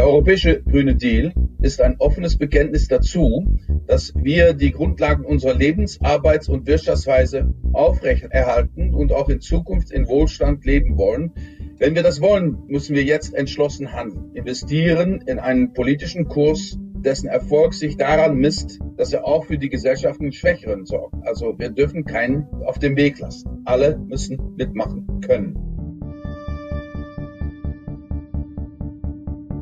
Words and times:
Der 0.00 0.08
europäische 0.08 0.62
Grüne 0.62 0.96
Deal 0.96 1.34
ist 1.60 1.82
ein 1.82 1.96
offenes 1.98 2.38
Bekenntnis 2.38 2.88
dazu, 2.88 3.46
dass 3.86 4.14
wir 4.16 4.54
die 4.54 4.70
Grundlagen 4.70 5.26
unserer 5.26 5.52
Lebens-, 5.52 6.00
Arbeits- 6.00 6.48
und 6.48 6.66
Wirtschaftsweise 6.66 7.52
aufrechterhalten 7.74 8.94
und 8.94 9.12
auch 9.12 9.28
in 9.28 9.42
Zukunft 9.42 9.90
in 9.90 10.08
Wohlstand 10.08 10.64
leben 10.64 10.96
wollen. 10.96 11.32
Wenn 11.76 11.94
wir 11.94 12.02
das 12.02 12.22
wollen, 12.22 12.62
müssen 12.66 12.96
wir 12.96 13.04
jetzt 13.04 13.34
entschlossen 13.34 13.92
handeln, 13.92 14.30
investieren 14.32 15.22
in 15.26 15.38
einen 15.38 15.74
politischen 15.74 16.28
Kurs, 16.28 16.78
dessen 17.04 17.28
Erfolg 17.28 17.74
sich 17.74 17.98
daran 17.98 18.36
misst, 18.36 18.78
dass 18.96 19.12
er 19.12 19.26
auch 19.26 19.44
für 19.44 19.58
die 19.58 19.68
gesellschaftlichen 19.68 20.32
Schwächeren 20.32 20.86
sorgt. 20.86 21.14
Also 21.26 21.58
wir 21.58 21.68
dürfen 21.68 22.06
keinen 22.06 22.46
auf 22.64 22.78
dem 22.78 22.96
Weg 22.96 23.18
lassen. 23.18 23.62
Alle 23.66 23.98
müssen 23.98 24.54
mitmachen 24.56 25.20
können. 25.20 25.69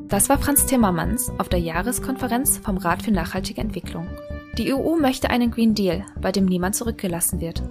Das 0.09 0.31
war 0.31 0.39
Franz 0.39 0.65
Timmermans 0.65 1.31
auf 1.37 1.51
der 1.51 1.59
Jahreskonferenz 1.59 2.57
vom 2.57 2.79
Rat 2.79 3.03
für 3.03 3.11
nachhaltige 3.11 3.61
Entwicklung. 3.61 4.09
Die 4.57 4.73
EU 4.73 4.97
möchte 4.97 5.29
einen 5.29 5.51
Green 5.51 5.75
Deal, 5.75 6.07
bei 6.19 6.33
dem 6.33 6.47
niemand 6.47 6.77
zurückgelassen 6.77 7.43
wird. 7.43 7.63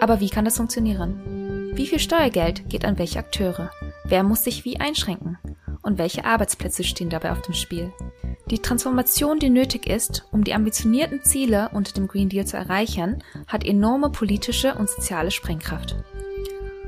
Aber 0.00 0.18
wie 0.18 0.30
kann 0.30 0.46
das 0.46 0.56
funktionieren? 0.56 1.70
Wie 1.74 1.86
viel 1.86 1.98
Steuergeld 1.98 2.66
geht 2.70 2.86
an 2.86 2.98
welche 2.98 3.18
Akteure? 3.18 3.70
Wer 4.04 4.22
muss 4.22 4.42
sich 4.42 4.64
wie 4.64 4.80
einschränken? 4.80 5.36
Und 5.82 5.98
welche 5.98 6.24
Arbeitsplätze 6.24 6.82
stehen 6.82 7.10
dabei 7.10 7.30
auf 7.30 7.42
dem 7.42 7.52
Spiel? 7.52 7.92
Die 8.50 8.60
Transformation, 8.60 9.38
die 9.38 9.50
nötig 9.50 9.86
ist, 9.86 10.24
um 10.32 10.44
die 10.44 10.54
ambitionierten 10.54 11.22
Ziele 11.22 11.68
unter 11.74 11.92
dem 11.92 12.08
Green 12.08 12.30
Deal 12.30 12.46
zu 12.46 12.56
erreichen, 12.56 13.22
hat 13.46 13.66
enorme 13.66 14.08
politische 14.08 14.74
und 14.74 14.88
soziale 14.88 15.30
Sprengkraft. 15.30 15.96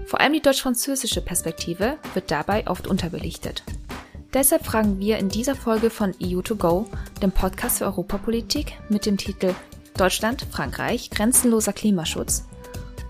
Vor 0.06 0.20
allem 0.20 0.32
die 0.32 0.42
deutsch-französische 0.42 1.20
Perspektive 1.20 1.98
wird 2.14 2.30
dabei 2.30 2.66
oft 2.68 2.86
unterbelichtet. 2.86 3.64
Deshalb 4.34 4.66
fragen 4.66 4.98
wir 4.98 5.18
in 5.18 5.28
dieser 5.28 5.54
Folge 5.54 5.90
von 5.90 6.12
EU2Go, 6.14 6.86
dem 7.22 7.30
Podcast 7.30 7.78
für 7.78 7.84
Europapolitik 7.84 8.72
mit 8.88 9.06
dem 9.06 9.16
Titel 9.16 9.54
Deutschland, 9.96 10.44
Frankreich, 10.50 11.10
grenzenloser 11.10 11.72
Klimaschutz, 11.72 12.44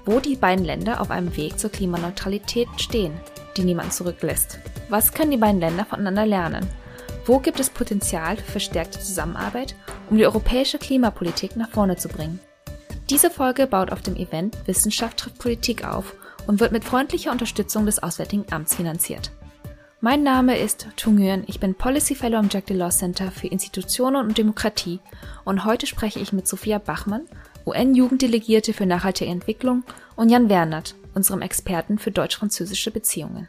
wo 0.04 0.20
die 0.20 0.36
beiden 0.36 0.66
Länder 0.66 1.00
auf 1.00 1.10
einem 1.10 1.34
Weg 1.34 1.58
zur 1.58 1.70
Klimaneutralität 1.70 2.68
stehen, 2.76 3.14
die 3.56 3.64
niemand 3.64 3.94
zurücklässt. 3.94 4.58
Was 4.90 5.14
können 5.14 5.30
die 5.30 5.38
beiden 5.38 5.60
Länder 5.60 5.86
voneinander 5.86 6.26
lernen? 6.26 6.66
Wo 7.24 7.38
gibt 7.38 7.58
es 7.58 7.70
Potenzial 7.70 8.36
für 8.36 8.52
verstärkte 8.52 9.00
Zusammenarbeit, 9.00 9.74
um 10.10 10.18
die 10.18 10.26
europäische 10.26 10.76
Klimapolitik 10.76 11.56
nach 11.56 11.70
vorne 11.70 11.96
zu 11.96 12.08
bringen? 12.08 12.38
Diese 13.08 13.30
Folge 13.30 13.66
baut 13.66 13.90
auf 13.90 14.02
dem 14.02 14.16
Event 14.16 14.58
Wissenschaft 14.66 15.20
trifft 15.20 15.38
Politik 15.38 15.86
auf 15.86 16.14
und 16.46 16.60
wird 16.60 16.72
mit 16.72 16.84
freundlicher 16.84 17.32
Unterstützung 17.32 17.86
des 17.86 18.02
Auswärtigen 18.02 18.44
Amts 18.50 18.74
finanziert. 18.74 19.30
Mein 20.04 20.22
Name 20.22 20.58
ist 20.58 20.86
Tung 20.96 21.14
Nguyen, 21.14 21.44
ich 21.46 21.60
bin 21.60 21.74
Policy 21.74 22.14
Fellow 22.14 22.36
am 22.36 22.50
Jack 22.52 22.66
Delors 22.66 22.98
Center 22.98 23.30
für 23.30 23.46
Institutionen 23.46 24.26
und 24.26 24.36
Demokratie 24.36 25.00
und 25.46 25.64
heute 25.64 25.86
spreche 25.86 26.18
ich 26.20 26.30
mit 26.30 26.46
Sophia 26.46 26.76
Bachmann, 26.76 27.22
UN-Jugenddelegierte 27.64 28.74
für 28.74 28.84
nachhaltige 28.84 29.30
Entwicklung 29.30 29.82
und 30.14 30.28
Jan 30.28 30.50
Wernert, 30.50 30.94
unserem 31.14 31.40
Experten 31.40 31.98
für 31.98 32.10
deutsch-französische 32.10 32.90
Beziehungen. 32.90 33.48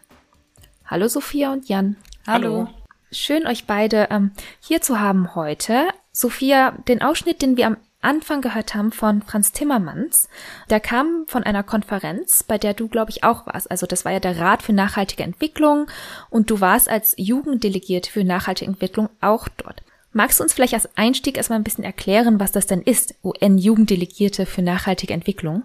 Hallo 0.86 1.10
Sophia 1.10 1.52
und 1.52 1.68
Jan. 1.68 1.98
Hallo. 2.26 2.70
Schön 3.12 3.46
euch 3.48 3.68
beide 3.68 4.08
ähm, 4.10 4.32
hier 4.62 4.82
zu 4.82 5.02
haben 5.02 5.36
heute. 5.36 5.90
Sophia, 6.14 6.72
den 6.88 7.02
Ausschnitt, 7.02 7.42
den 7.42 7.58
wir 7.58 7.68
am 7.68 7.78
Anfang 8.06 8.42
gehört 8.42 8.76
haben 8.76 8.92
von 8.92 9.22
Franz 9.22 9.52
Timmermans. 9.52 10.30
Der 10.70 10.80
kam 10.80 11.26
von 11.28 11.44
einer 11.44 11.64
Konferenz, 11.64 12.44
bei 12.44 12.58
der 12.58 12.74
du, 12.74 12.88
glaube 12.88 13.12
ich, 13.12 13.24
auch 13.24 13.48
warst. 13.48 13.70
Also 13.70 13.86
das 13.88 14.06
war 14.06 14.12
ja 14.12 14.20
der 14.20 14.40
Rat 14.40 14.62
für 14.64 14.74
nachhaltige 14.74 15.24
Entwicklung 15.24 15.88
und 16.30 16.50
du 16.50 16.62
warst 16.62 16.88
als 16.88 17.16
Jugenddelegierte 17.18 18.12
für 18.12 18.24
nachhaltige 18.24 18.70
Entwicklung 18.70 19.10
auch 19.22 19.48
dort. 19.58 19.82
Magst 20.14 20.40
du 20.40 20.44
uns 20.44 20.54
vielleicht 20.54 20.76
als 20.76 20.96
Einstieg 20.96 21.36
erstmal 21.36 21.60
ein 21.60 21.64
bisschen 21.64 21.84
erklären, 21.84 22.40
was 22.40 22.54
das 22.54 22.68
denn 22.68 22.82
ist, 22.82 23.16
UN-Jugenddelegierte 23.24 24.46
für 24.46 24.62
nachhaltige 24.62 25.14
Entwicklung? 25.14 25.64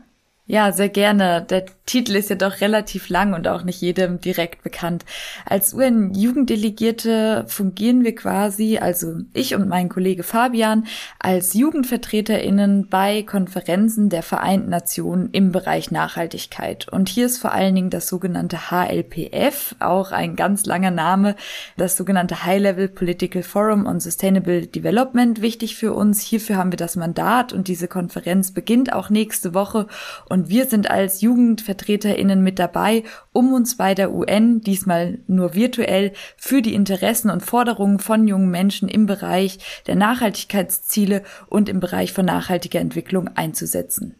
Ja, 0.51 0.73
sehr 0.73 0.89
gerne. 0.89 1.47
Der 1.49 1.65
Titel 1.87 2.17
ist 2.17 2.29
ja 2.29 2.35
doch 2.35 2.61
relativ 2.61 3.09
lang 3.09 3.35
und 3.35 3.47
auch 3.47 3.63
nicht 3.63 3.81
jedem 3.81 4.21
direkt 4.21 4.65
bekannt. 4.65 5.05
Als 5.47 5.75
UN-Jugenddelegierte 5.75 7.45
fungieren 7.47 8.03
wir 8.03 8.17
quasi, 8.17 8.79
also 8.79 9.15
ich 9.33 9.55
und 9.55 9.69
mein 9.69 9.89
Kollege 9.89 10.25
Fabian, 10.25 10.89
als 11.21 11.55
JugendvertreterInnen 11.55 12.89
bei 12.89 13.23
Konferenzen 13.23 14.09
der 14.09 14.25
Vereinten 14.25 14.71
Nationen 14.71 15.29
im 15.31 15.53
Bereich 15.53 15.93
Nachhaltigkeit. 15.93 16.89
Und 16.89 17.09
hier 17.09 17.27
ist 17.27 17.39
vor 17.39 17.53
allen 17.53 17.77
Dingen 17.77 17.91
das 17.91 18.09
sogenannte 18.09 18.73
HLPF, 18.73 19.77
auch 19.79 20.11
ein 20.11 20.35
ganz 20.35 20.67
langer 20.67 20.91
Name, 20.91 21.37
das 21.77 21.97
sogenannte 21.97 22.45
High-Level 22.45 22.89
Political 22.89 23.45
Forum 23.45 23.87
on 23.87 24.01
Sustainable 24.01 24.67
Development 24.67 25.43
wichtig 25.43 25.77
für 25.77 25.93
uns. 25.93 26.23
Hierfür 26.23 26.57
haben 26.57 26.73
wir 26.73 26.77
das 26.77 26.97
Mandat 26.97 27.53
und 27.53 27.69
diese 27.69 27.87
Konferenz 27.87 28.51
beginnt 28.51 28.93
auch 28.93 29.11
nächste 29.11 29.55
Woche 29.55 29.87
und 30.29 30.40
und 30.41 30.49
wir 30.49 30.65
sind 30.65 30.91
als 30.91 31.21
JugendvertreterInnen 31.21 32.43
mit 32.43 32.59
dabei, 32.59 33.05
um 33.35 33.53
uns 33.53 33.77
bei 33.77 33.95
der 33.95 34.11
UN, 34.11 34.63
diesmal 34.63 35.19
nur 35.27 35.55
virtuell, 35.55 36.15
für 36.39 36.63
die 36.63 36.73
Interessen 36.73 37.29
und 37.29 37.43
Forderungen 37.43 37.99
von 37.99 38.27
jungen 38.27 38.51
Menschen 38.51 38.89
im 38.89 39.05
Bereich 39.05 39.59
der 39.87 39.97
Nachhaltigkeitsziele 39.97 41.25
und 41.51 41.69
im 41.69 41.79
Bereich 41.79 42.15
von 42.15 42.25
nachhaltiger 42.25 42.81
Entwicklung 42.81 43.29
einzusetzen. 43.35 44.15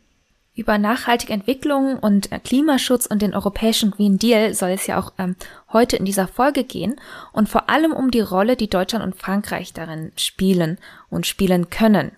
Über 0.55 0.77
nachhaltige 0.77 1.33
Entwicklung 1.33 1.99
und 1.99 2.29
Klimaschutz 2.45 3.07
und 3.07 3.23
den 3.23 3.35
europäischen 3.35 3.91
Green 3.91 4.19
Deal 4.19 4.53
soll 4.53 4.73
es 4.73 4.87
ja 4.87 5.01
auch 5.01 5.15
ähm, 5.17 5.37
heute 5.73 5.97
in 5.97 6.05
dieser 6.05 6.29
Folge 6.29 6.65
gehen 6.65 7.01
und 7.33 7.49
vor 7.49 7.71
allem 7.71 7.93
um 7.93 8.11
die 8.11 8.21
Rolle, 8.21 8.57
die 8.57 8.69
Deutschland 8.69 9.03
und 9.07 9.17
Frankreich 9.17 9.73
darin 9.73 10.13
spielen 10.17 10.77
und 11.09 11.27
spielen 11.27 11.71
können. 11.71 12.13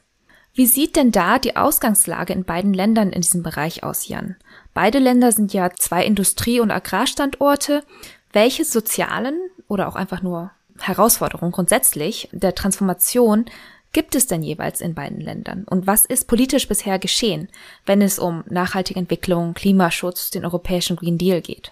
Wie 0.55 0.67
sieht 0.67 0.97
denn 0.97 1.13
da 1.13 1.39
die 1.39 1.57
Ausgangslage 1.57 2.33
in 2.33 2.45
beiden 2.45 2.75
Ländern 2.75 3.11
in 3.11 3.23
diesem 3.23 3.43
Bereich 3.43 3.85
aus, 3.85 4.09
Jan? 4.09 4.37
Beide 4.75 4.99
Länder 4.99 5.33
sind 5.33 5.55
ja 5.55 5.71
zwei 5.71 6.05
Industrie- 6.05 6.61
und 6.61 6.71
Agrarstandorte. 6.71 7.83
Welche 8.33 8.65
sozialen 8.65 9.39
oder 9.69 9.89
auch 9.89 9.97
einfach 9.97 10.23
nur 10.23 10.51
Herausforderungen 10.79 11.53
grundsätzlich 11.53 12.29
der 12.33 12.55
Transformation 12.55 13.47
gibt 13.93 14.15
es 14.15 14.27
denn 14.27 14.43
jeweils 14.43 14.81
in 14.81 14.95
beiden 14.95 15.21
Ländern? 15.21 15.65
Und 15.69 15.87
was 15.87 16.05
ist 16.05 16.29
politisch 16.29 16.69
bisher 16.69 16.99
geschehen, 16.99 17.49
wenn 17.87 18.03
es 18.03 18.19
um 18.19 18.45
nachhaltige 18.49 18.99
Entwicklung, 18.99 19.55
Klimaschutz, 19.55 20.31
den 20.31 20.45
europäischen 20.45 20.97
Green 20.97 21.19
Deal 21.19 21.41
geht? 21.41 21.71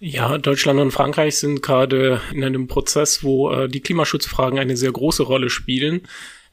Ja, 0.00 0.36
Deutschland 0.38 0.80
und 0.80 0.90
Frankreich 0.90 1.36
sind 1.36 1.62
gerade 1.62 2.20
in 2.32 2.44
einem 2.44 2.66
Prozess, 2.66 3.22
wo 3.22 3.50
äh, 3.50 3.68
die 3.68 3.80
Klimaschutzfragen 3.80 4.58
eine 4.58 4.76
sehr 4.76 4.92
große 4.92 5.22
Rolle 5.22 5.48
spielen. 5.48 6.02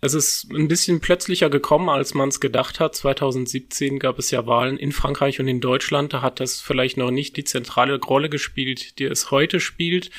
Es 0.03 0.16
ist 0.16 0.51
ein 0.51 0.67
bisschen 0.67 1.00
plötzlicher 1.00 1.51
gekommen, 1.51 1.88
als 1.88 2.16
man 2.16 2.29
es 2.29 2.39
gedacht 2.39 2.79
hat. 2.79 2.95
2017 2.95 4.00
gab 4.00 4.17
es 4.17 4.31
ja 4.31 4.47
Wahlen 4.47 4.78
in 4.78 4.91
Frankreich 4.91 5.39
und 5.39 5.47
in 5.47 5.62
Deutschland. 5.62 6.12
Da 6.12 6.23
hat 6.23 6.39
das 6.39 6.59
vielleicht 6.59 6.97
noch 6.97 7.12
nicht 7.12 7.38
die 7.38 7.44
zentrale 7.44 8.00
Rolle 8.00 8.28
gespielt, 8.28 8.97
die 8.97 9.06
es 9.06 9.29
heute 9.29 9.59
spielt. 9.59 10.09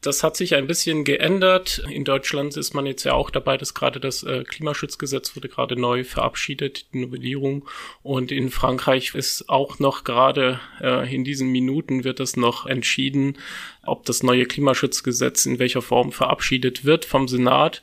Das 0.00 0.22
hat 0.22 0.36
sich 0.36 0.54
ein 0.54 0.66
bisschen 0.66 1.04
geändert. 1.04 1.82
In 1.90 2.04
Deutschland 2.04 2.56
ist 2.56 2.72
man 2.72 2.86
jetzt 2.86 3.04
ja 3.04 3.12
auch 3.12 3.30
dabei, 3.30 3.58
dass 3.58 3.74
gerade 3.74 4.00
das 4.00 4.22
äh, 4.22 4.44
Klimaschutzgesetz 4.44 5.36
wurde 5.36 5.48
gerade 5.48 5.78
neu 5.78 6.04
verabschiedet, 6.04 6.86
die 6.94 7.00
Novellierung. 7.00 7.68
Und 8.02 8.32
in 8.32 8.48
Frankreich 8.50 9.14
ist 9.14 9.50
auch 9.50 9.78
noch 9.78 10.04
gerade 10.04 10.60
äh, 10.80 11.12
in 11.12 11.24
diesen 11.24 11.50
Minuten 11.50 12.04
wird 12.04 12.20
es 12.20 12.36
noch 12.36 12.64
entschieden, 12.64 13.36
ob 13.82 14.06
das 14.06 14.22
neue 14.22 14.46
Klimaschutzgesetz 14.46 15.44
in 15.44 15.58
welcher 15.58 15.82
Form 15.82 16.12
verabschiedet 16.12 16.86
wird 16.86 17.04
vom 17.04 17.28
Senat. 17.28 17.82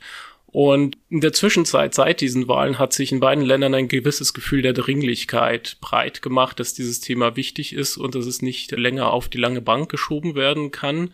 Und 0.56 0.96
in 1.10 1.20
der 1.20 1.34
Zwischenzeit, 1.34 1.92
seit 1.92 2.22
diesen 2.22 2.48
Wahlen, 2.48 2.78
hat 2.78 2.94
sich 2.94 3.12
in 3.12 3.20
beiden 3.20 3.44
Ländern 3.44 3.74
ein 3.74 3.88
gewisses 3.88 4.32
Gefühl 4.32 4.62
der 4.62 4.72
Dringlichkeit 4.72 5.76
breit 5.82 6.22
gemacht, 6.22 6.58
dass 6.58 6.72
dieses 6.72 7.00
Thema 7.00 7.36
wichtig 7.36 7.74
ist 7.74 7.98
und 7.98 8.14
dass 8.14 8.24
es 8.24 8.40
nicht 8.40 8.70
länger 8.70 9.12
auf 9.12 9.28
die 9.28 9.36
lange 9.36 9.60
Bank 9.60 9.90
geschoben 9.90 10.34
werden 10.34 10.70
kann. 10.70 11.12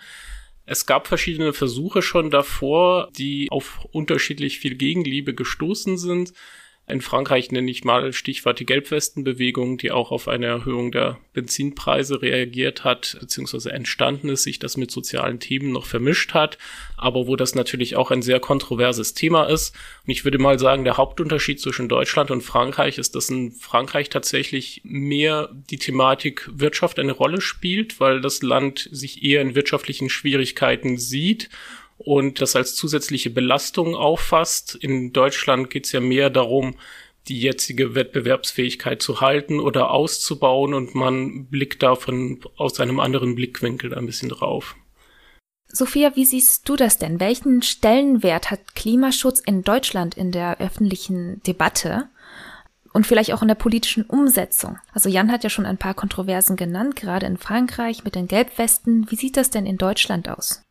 Es 0.64 0.87
gab 0.87 1.08
verschiedene 1.08 1.52
Versuche 1.52 2.02
schon 2.02 2.31
davor, 2.31 3.08
die 3.19 3.49
auf 3.50 3.84
unterschiedlich 3.90 4.61
viel 4.61 4.76
Gegenliebe 4.76 5.34
gestoßen 5.34 5.99
sind. 5.99 6.34
In 6.88 7.00
Frankreich 7.00 7.52
nenne 7.52 7.70
ich 7.70 7.84
mal 7.84 8.12
Stichwort 8.12 8.58
die 8.58 8.67
Gelbwestenbewegung, 8.67 9.79
die 9.79 9.93
auch 9.93 10.11
auf 10.11 10.26
eine 10.26 10.46
Erhöhung 10.46 10.90
der 10.90 11.19
Benzinpreise 11.32 12.20
reagiert 12.20 12.82
hat, 12.82 13.17
beziehungsweise 13.20 13.73
entstanden 13.73 14.29
ist, 14.29 14.43
sich 14.43 14.58
das 14.58 14.76
mit 14.76 14.90
sozialen 14.90 15.38
Themen 15.38 15.70
noch 15.70 15.87
vermischt 15.87 16.34
hat, 16.34 16.58
aber 16.96 17.29
wo 17.29 17.37
das 17.37 17.55
natürlich 17.55 17.94
auch 17.94 18.11
ein 18.11 18.20
sehr 18.20 18.40
kontroverses 18.40 19.14
Thema 19.14 19.44
ist. 19.44 19.76
Und 20.05 20.11
ich 20.11 20.25
würde 20.25 20.38
mal 20.38 20.58
sagen, 20.58 20.82
der 20.82 20.96
Hauptunterschied 20.96 21.61
zwischen 21.61 21.88
Deutschland 21.88 22.32
und 22.32 22.43
Frankreich 22.43 22.99
ist, 22.99 23.14
dass 23.14 23.31
in 23.31 23.52
Frankreich 23.52 24.11
tatsächlich 24.11 24.81
mehr 24.84 25.50
die 25.70 25.79
Thematik 25.79 26.50
Wirtschaft 26.52 26.99
eine 26.99 27.12
Rolle 27.12 27.40
spielt, 27.40 28.00
weil 28.00 28.20
das 28.20 28.43
Land 28.43 28.88
sich 28.90 29.23
eher 29.23 29.40
in 29.40 29.55
wirtschaftlichen 29.55 30.11
Schwierigkeiten 30.11 30.99
sieht 30.99 31.49
und 31.99 32.41
das 32.41 32.56
als 32.56 32.75
zusätzliche 32.75 33.31
Belastung 33.31 33.94
auffasst. 33.94 34.75
In 34.75 35.12
Deutschland 35.12 35.71
geht 35.71 35.87
es 35.87 35.93
ja 35.93 36.00
mehr 36.00 36.31
darum, 36.31 36.75
die 37.29 37.41
jetzige 37.41 37.94
Wettbewerbsfähigkeit 37.94 39.00
zu 39.00 39.21
halten 39.21 39.61
oder 39.61 39.91
auszubauen 39.91 40.75
und 40.75 40.94
man 40.94 41.47
blickt 41.47 41.83
davon 41.83 42.41
aus 42.56 42.81
einem 42.81 42.99
anderen 42.99 43.37
Blickwinkel 43.37 43.94
ein 43.94 44.06
bisschen 44.06 44.29
drauf. 44.29 44.75
Sophia, 45.69 46.17
wie 46.17 46.25
siehst 46.25 46.69
du 46.69 46.77
das 46.77 46.99
denn? 46.99 47.21
Welchen 47.21 47.62
Stellenwert 47.62 48.50
hat 48.50 48.75
Klimaschutz 48.75 49.41
in 49.41 49.62
Deutschland 49.62 50.17
in 50.17 50.33
der 50.33 50.61
öffentlichen 50.61 51.41
Debatte? 51.47 52.09
und 52.93 53.06
vielleicht 53.06 53.33
auch 53.33 53.43
in 53.43 53.49
der 53.49 53.55
politischen 53.55 54.05
Umsetzung. 54.05 54.79
Also 54.93 55.09
Jan 55.09 55.33
hat 55.33 55.44
ja 55.44 55.50
schon 55.50 55.67
ein 55.67 55.79
paar 55.79 55.94
Kontroversen 55.94 56.56
genannt, 56.56 56.97
gerade 56.97 57.27
in 57.27 57.39
Frankreich 57.39 58.05
mit 58.05 58.15
den 58.15 58.29
Gelbwesten. 58.29 59.11
Wie 59.11 59.17
sieht 59.17 59.37
das 59.37 59.50
denn 59.50 59.67
in 59.67 59.79
Deutschland 59.79 60.29
aus? 60.29 60.62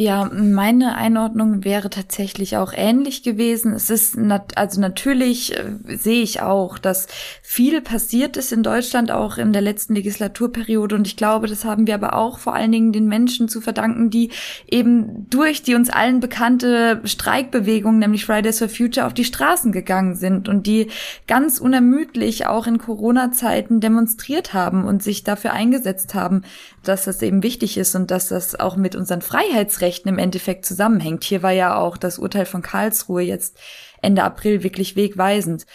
Ja, 0.00 0.30
meine 0.32 0.94
Einordnung 0.94 1.62
wäre 1.62 1.90
tatsächlich 1.90 2.56
auch 2.56 2.72
ähnlich 2.74 3.22
gewesen. 3.22 3.74
Es 3.74 3.90
ist 3.90 4.16
nat 4.16 4.56
also 4.56 4.80
natürlich 4.80 5.54
äh, 5.54 5.72
sehe 5.94 6.22
ich 6.22 6.40
auch, 6.40 6.78
dass 6.78 7.06
viel 7.42 7.82
passiert 7.82 8.38
ist 8.38 8.50
in 8.50 8.62
Deutschland 8.62 9.10
auch 9.10 9.36
in 9.36 9.52
der 9.52 9.60
letzten 9.60 9.94
Legislaturperiode 9.94 10.94
und 10.94 11.06
ich 11.06 11.18
glaube, 11.18 11.48
das 11.48 11.66
haben 11.66 11.86
wir 11.86 11.92
aber 11.92 12.14
auch 12.14 12.38
vor 12.38 12.54
allen 12.54 12.72
Dingen 12.72 12.92
den 12.92 13.08
Menschen 13.08 13.50
zu 13.50 13.60
verdanken, 13.60 14.08
die 14.08 14.30
eben 14.70 15.28
durch 15.28 15.62
die 15.62 15.74
uns 15.74 15.90
allen 15.90 16.20
bekannte 16.20 17.02
Streikbewegung, 17.04 17.98
nämlich 17.98 18.24
Fridays 18.24 18.58
for 18.60 18.70
Future, 18.70 19.06
auf 19.06 19.12
die 19.12 19.26
Straßen 19.26 19.70
gegangen 19.70 20.14
sind 20.14 20.48
und 20.48 20.66
die 20.66 20.86
ganz 21.26 21.58
unermüdlich 21.58 22.46
auch 22.46 22.66
in 22.66 22.78
Corona-Zeiten 22.78 23.80
demonstriert 23.80 24.54
haben 24.54 24.86
und 24.86 25.02
sich 25.02 25.24
dafür 25.24 25.52
eingesetzt 25.52 26.14
haben, 26.14 26.40
dass 26.82 27.04
das 27.04 27.22
eben 27.22 27.42
wichtig 27.42 27.76
ist 27.76 27.94
und 27.94 28.10
dass 28.10 28.28
das 28.28 28.58
auch 28.58 28.76
mit 28.76 28.96
unseren 28.96 29.22
Freiheitsrechten 29.22 30.08
im 30.08 30.18
Endeffekt 30.18 30.64
zusammenhängt. 30.64 31.24
Hier 31.24 31.42
war 31.42 31.52
ja 31.52 31.76
auch 31.76 31.96
das 31.96 32.18
Urteil 32.18 32.46
von 32.46 32.62
Karlsruhe 32.62 33.22
jetzt 33.22 33.58
Ende 34.00 34.22
April 34.22 34.62
wirklich 34.62 34.96
wegweisend. 34.96 35.66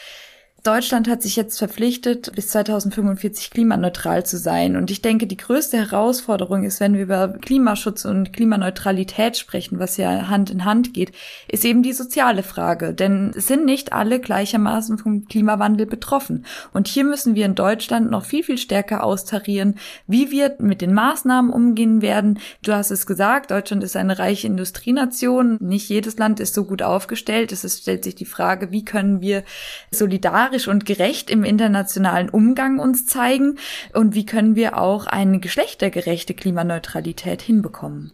Deutschland 0.65 1.07
hat 1.07 1.21
sich 1.21 1.35
jetzt 1.35 1.59
verpflichtet, 1.59 2.31
bis 2.33 2.47
2045 2.47 3.51
klimaneutral 3.51 4.25
zu 4.25 4.39
sein. 4.39 4.75
Und 4.75 4.89
ich 4.89 5.03
denke, 5.03 5.27
die 5.27 5.37
größte 5.37 5.77
Herausforderung 5.77 6.63
ist, 6.63 6.79
wenn 6.79 6.95
wir 6.95 7.03
über 7.03 7.27
Klimaschutz 7.27 8.03
und 8.03 8.33
Klimaneutralität 8.33 9.37
sprechen, 9.37 9.77
was 9.77 9.97
ja 9.97 10.27
Hand 10.27 10.49
in 10.49 10.65
Hand 10.65 10.95
geht, 10.95 11.11
ist 11.47 11.65
eben 11.65 11.83
die 11.83 11.93
soziale 11.93 12.41
Frage. 12.41 12.95
Denn 12.95 13.31
es 13.37 13.45
sind 13.45 13.63
nicht 13.65 13.93
alle 13.93 14.19
gleichermaßen 14.19 14.97
vom 14.97 15.27
Klimawandel 15.27 15.85
betroffen. 15.85 16.47
Und 16.73 16.87
hier 16.87 17.03
müssen 17.03 17.35
wir 17.35 17.45
in 17.45 17.53
Deutschland 17.53 18.09
noch 18.09 18.25
viel, 18.25 18.41
viel 18.41 18.57
stärker 18.57 19.03
austarieren, 19.03 19.75
wie 20.07 20.31
wir 20.31 20.55
mit 20.57 20.81
den 20.81 20.95
Maßnahmen 20.95 21.51
umgehen 21.51 22.01
werden. 22.01 22.39
Du 22.63 22.73
hast 22.73 22.89
es 22.89 23.05
gesagt, 23.05 23.51
Deutschland 23.51 23.83
ist 23.83 23.95
eine 23.95 24.17
reiche 24.17 24.47
Industrienation. 24.47 25.57
Nicht 25.61 25.89
jedes 25.89 26.17
Land 26.17 26.39
ist 26.39 26.55
so 26.55 26.65
gut 26.65 26.81
aufgestellt. 26.81 27.51
Es 27.51 27.81
stellt 27.81 28.03
sich 28.03 28.15
die 28.15 28.25
Frage, 28.25 28.71
wie 28.71 28.83
können 28.83 29.21
wir 29.21 29.43
solidarisch 29.91 30.54
solidarisch 30.55 30.67
und 30.67 30.85
gerecht 30.85 31.29
im 31.29 31.43
internationalen 31.43 32.29
Umgang 32.29 32.79
uns 32.79 33.05
zeigen 33.05 33.57
und 33.93 34.15
wie 34.15 34.25
können 34.25 34.55
wir 34.55 34.77
auch 34.77 35.05
eine 35.05 35.39
geschlechtergerechte 35.39 36.33
Klimaneutralität 36.33 37.41
hinbekommen. 37.41 38.11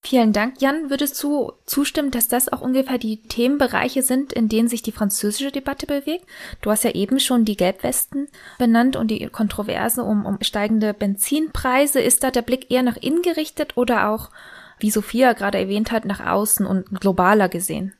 Vielen 0.00 0.32
Dank. 0.32 0.62
Jan, 0.62 0.90
würdest 0.90 1.20
du 1.22 1.52
zustimmen, 1.66 2.12
dass 2.12 2.28
das 2.28 2.50
auch 2.52 2.60
ungefähr 2.60 2.98
die 2.98 3.22
Themenbereiche 3.22 4.02
sind, 4.02 4.32
in 4.32 4.48
denen 4.48 4.68
sich 4.68 4.80
die 4.80 4.92
französische 4.92 5.50
Debatte 5.50 5.86
bewegt? 5.86 6.24
Du 6.62 6.70
hast 6.70 6.84
ja 6.84 6.92
eben 6.92 7.18
schon 7.18 7.44
die 7.44 7.56
Gelbwesten 7.56 8.28
benannt 8.58 8.94
und 8.94 9.08
die 9.08 9.26
Kontroverse 9.26 10.04
um, 10.04 10.24
um 10.24 10.38
steigende 10.40 10.94
Benzinpreise. 10.94 12.00
Ist 12.00 12.22
da 12.22 12.30
der 12.30 12.42
Blick 12.42 12.70
eher 12.70 12.84
nach 12.84 12.96
innen 12.96 13.22
gerichtet 13.22 13.76
oder 13.76 14.08
auch, 14.08 14.30
wie 14.78 14.92
Sophia 14.92 15.32
gerade 15.32 15.58
erwähnt 15.58 15.90
hat, 15.90 16.04
nach 16.04 16.24
außen 16.24 16.64
und 16.64 17.00
globaler 17.00 17.48
gesehen? 17.48 17.97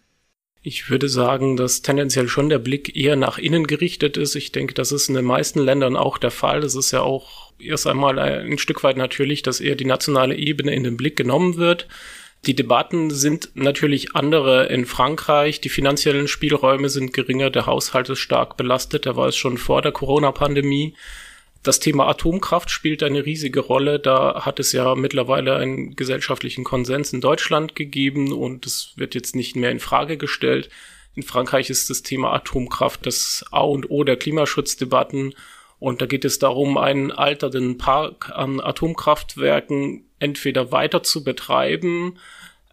Ich 0.68 0.90
würde 0.90 1.08
sagen, 1.08 1.56
dass 1.56 1.80
tendenziell 1.80 2.28
schon 2.28 2.50
der 2.50 2.58
Blick 2.58 2.94
eher 2.94 3.16
nach 3.16 3.38
innen 3.38 3.66
gerichtet 3.66 4.18
ist. 4.18 4.34
Ich 4.34 4.52
denke, 4.52 4.74
das 4.74 4.92
ist 4.92 5.08
in 5.08 5.14
den 5.14 5.24
meisten 5.24 5.60
Ländern 5.60 5.96
auch 5.96 6.18
der 6.18 6.30
Fall. 6.30 6.60
Das 6.60 6.74
ist 6.74 6.90
ja 6.90 7.00
auch 7.00 7.54
erst 7.58 7.86
einmal 7.86 8.18
ein 8.18 8.58
Stück 8.58 8.84
weit 8.84 8.98
natürlich, 8.98 9.40
dass 9.40 9.60
eher 9.60 9.76
die 9.76 9.86
nationale 9.86 10.36
Ebene 10.36 10.74
in 10.74 10.84
den 10.84 10.98
Blick 10.98 11.16
genommen 11.16 11.56
wird. 11.56 11.88
Die 12.44 12.54
Debatten 12.54 13.08
sind 13.08 13.48
natürlich 13.54 14.14
andere 14.14 14.66
in 14.66 14.84
Frankreich. 14.84 15.62
Die 15.62 15.70
finanziellen 15.70 16.28
Spielräume 16.28 16.90
sind 16.90 17.14
geringer. 17.14 17.48
Der 17.48 17.64
Haushalt 17.64 18.10
ist 18.10 18.18
stark 18.18 18.58
belastet. 18.58 19.06
Da 19.06 19.16
war 19.16 19.28
es 19.28 19.38
schon 19.38 19.56
vor 19.56 19.80
der 19.80 19.92
Corona-Pandemie. 19.92 20.92
Das 21.62 21.80
Thema 21.80 22.06
Atomkraft 22.06 22.70
spielt 22.70 23.02
eine 23.02 23.26
riesige 23.26 23.60
Rolle. 23.60 23.98
Da 23.98 24.44
hat 24.44 24.60
es 24.60 24.72
ja 24.72 24.94
mittlerweile 24.94 25.56
einen 25.56 25.96
gesellschaftlichen 25.96 26.64
Konsens 26.64 27.12
in 27.12 27.20
Deutschland 27.20 27.74
gegeben 27.74 28.32
und 28.32 28.64
es 28.64 28.92
wird 28.96 29.14
jetzt 29.14 29.34
nicht 29.34 29.56
mehr 29.56 29.70
in 29.70 29.80
Frage 29.80 30.16
gestellt. 30.16 30.70
In 31.14 31.22
Frankreich 31.22 31.68
ist 31.68 31.90
das 31.90 32.02
Thema 32.02 32.32
Atomkraft 32.32 33.04
das 33.04 33.44
A 33.50 33.60
und 33.60 33.90
O 33.90 34.04
der 34.04 34.16
Klimaschutzdebatten. 34.16 35.34
Und 35.80 36.00
da 36.00 36.06
geht 36.06 36.24
es 36.24 36.38
darum, 36.38 36.76
einen 36.78 37.12
alternden 37.12 37.76
Park 37.76 38.30
an 38.30 38.60
Atomkraftwerken 38.60 40.04
entweder 40.18 40.72
weiter 40.72 41.02
zu 41.02 41.22
betreiben 41.22 42.18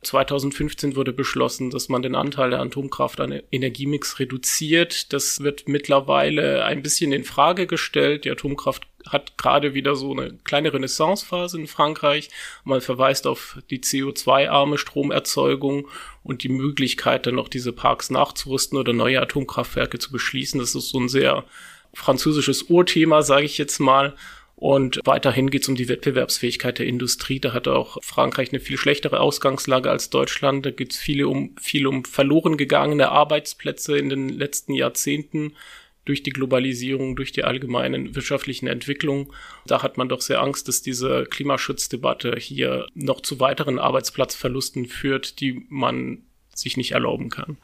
2015 0.06 0.96
wurde 0.96 1.14
beschlossen, 1.14 1.70
dass 1.70 1.90
man 1.90 2.02
den 2.02 2.16
Anteil 2.16 2.52
der 2.52 2.62
Atomkraft 2.62 3.20
an 3.20 3.42
Energiemix 3.52 4.20
reduziert. 4.20 5.12
Das 5.14 5.42
wird 5.42 5.68
mittlerweile 5.68 6.64
ein 6.66 6.82
bisschen 6.82 7.12
in 7.12 7.24
Frage 7.24 7.68
gestellt. 7.68 8.26
Die 8.26 8.32
Atomkraft 8.32 8.88
hat 9.08 9.38
gerade 9.38 9.74
wieder 9.74 9.96
so 9.96 10.12
eine 10.12 10.34
kleine 10.44 10.74
Renaissancephase 10.74 11.60
in 11.60 11.68
Frankreich. 11.68 12.30
Man 12.64 12.82
verweist 12.82 13.28
auf 13.28 13.58
die 13.70 13.80
CO2-arme 13.80 14.78
Stromerzeugung 14.78 15.88
und 16.24 16.44
die 16.44 16.50
Möglichkeit, 16.50 17.26
dann 17.26 17.36
noch 17.36 17.50
diese 17.50 17.72
Parks 17.72 18.10
nachzurüsten 18.10 18.78
oder 18.78 18.94
neue 18.94 19.22
Atomkraftwerke 19.22 20.00
zu 20.00 20.12
beschließen. 20.12 20.60
Das 20.60 20.76
ist 20.76 20.90
so 20.90 21.00
ein 21.00 21.10
sehr 21.10 21.46
französisches 21.94 22.64
Urthema, 22.64 23.22
sage 23.22 23.46
ich 23.46 23.58
jetzt 23.58 23.80
mal. 23.80 24.16
Und 24.56 25.02
weiterhin 25.04 25.50
geht 25.50 25.64
es 25.64 25.70
um 25.70 25.76
die 25.76 25.90
Wettbewerbsfähigkeit 25.90 26.80
der 26.80 26.88
Industrie. 26.88 27.40
Da 27.40 27.54
hat 27.54 27.68
auch 27.68 27.98
Frankreich 28.02 28.52
eine 28.52 28.62
viel 28.62 28.78
schlechtere 28.78 29.20
Ausgangslage 29.20 29.90
als 29.90 30.10
Deutschland. 30.10 30.66
Da 30.66 30.72
geht 30.72 30.94
es 30.94 30.98
viele 30.98 31.28
um, 31.28 31.56
viel 31.60 31.88
um 31.88 32.06
verloren 32.06 32.56
gegangene 32.56 33.10
Arbeitsplätze 33.10 33.98
in 33.98 34.10
den 34.10 34.30
letzten 34.30 34.74
Jahrzehnten 34.74 35.54
durch 36.06 36.24
die 36.24 36.32
Globalisierung, 36.32 37.16
durch 37.16 37.32
die 37.32 37.44
allgemeinen 37.44 38.16
wirtschaftlichen 38.16 38.68
Entwicklungen. 38.68 39.28
Da 39.66 39.84
hat 39.84 39.98
man 39.98 40.08
doch 40.08 40.22
sehr 40.22 40.42
Angst, 40.42 40.68
dass 40.68 40.82
diese 40.82 41.26
Klimaschutzdebatte 41.26 42.36
hier 42.38 42.88
noch 42.94 43.22
zu 43.22 43.40
weiteren 43.40 43.80
Arbeitsplatzverlusten 43.80 44.86
führt, 44.86 45.42
die 45.42 45.66
man 45.68 46.24
sich 46.54 46.78
nicht 46.78 46.92
erlauben 46.92 47.30
kann. 47.30 47.58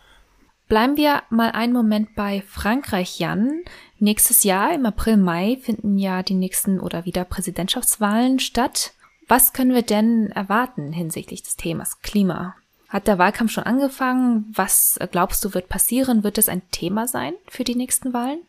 Bleiben 0.68 0.98
wir 0.98 1.24
mal 1.30 1.52
einen 1.52 1.74
Moment 1.74 2.16
bei 2.16 2.44
Frankreich, 2.48 3.20
Jan. 3.20 3.64
Nächstes 4.04 4.44
Jahr 4.44 4.74
im 4.74 4.88
April, 4.88 5.16
Mai 5.16 5.60
finden 5.62 6.00
ja 6.00 6.24
die 6.24 6.34
nächsten 6.34 6.80
oder 6.80 7.06
wieder 7.06 7.24
Präsidentschaftswahlen 7.24 8.40
statt. 8.40 8.94
Was 9.28 9.54
können 9.54 9.76
wir 9.76 9.84
denn 9.84 10.32
erwarten 10.32 10.92
hinsichtlich 10.92 11.44
des 11.44 11.56
Themas 11.56 12.02
Klima? 12.02 12.56
Hat 12.90 13.06
der 13.06 13.20
Wahlkampf 13.20 13.52
schon 13.52 13.64
angefangen? 13.64 14.52
Was 14.56 14.98
glaubst 15.12 15.46
du 15.46 15.54
wird 15.54 15.70
passieren? 15.70 16.24
Wird 16.24 16.40
es 16.40 16.50
ein 16.50 16.64
Thema 16.72 17.08
sein 17.08 17.34
für 17.48 17.64
die 17.64 17.76
nächsten 17.76 18.12
Wahlen? 18.12 18.40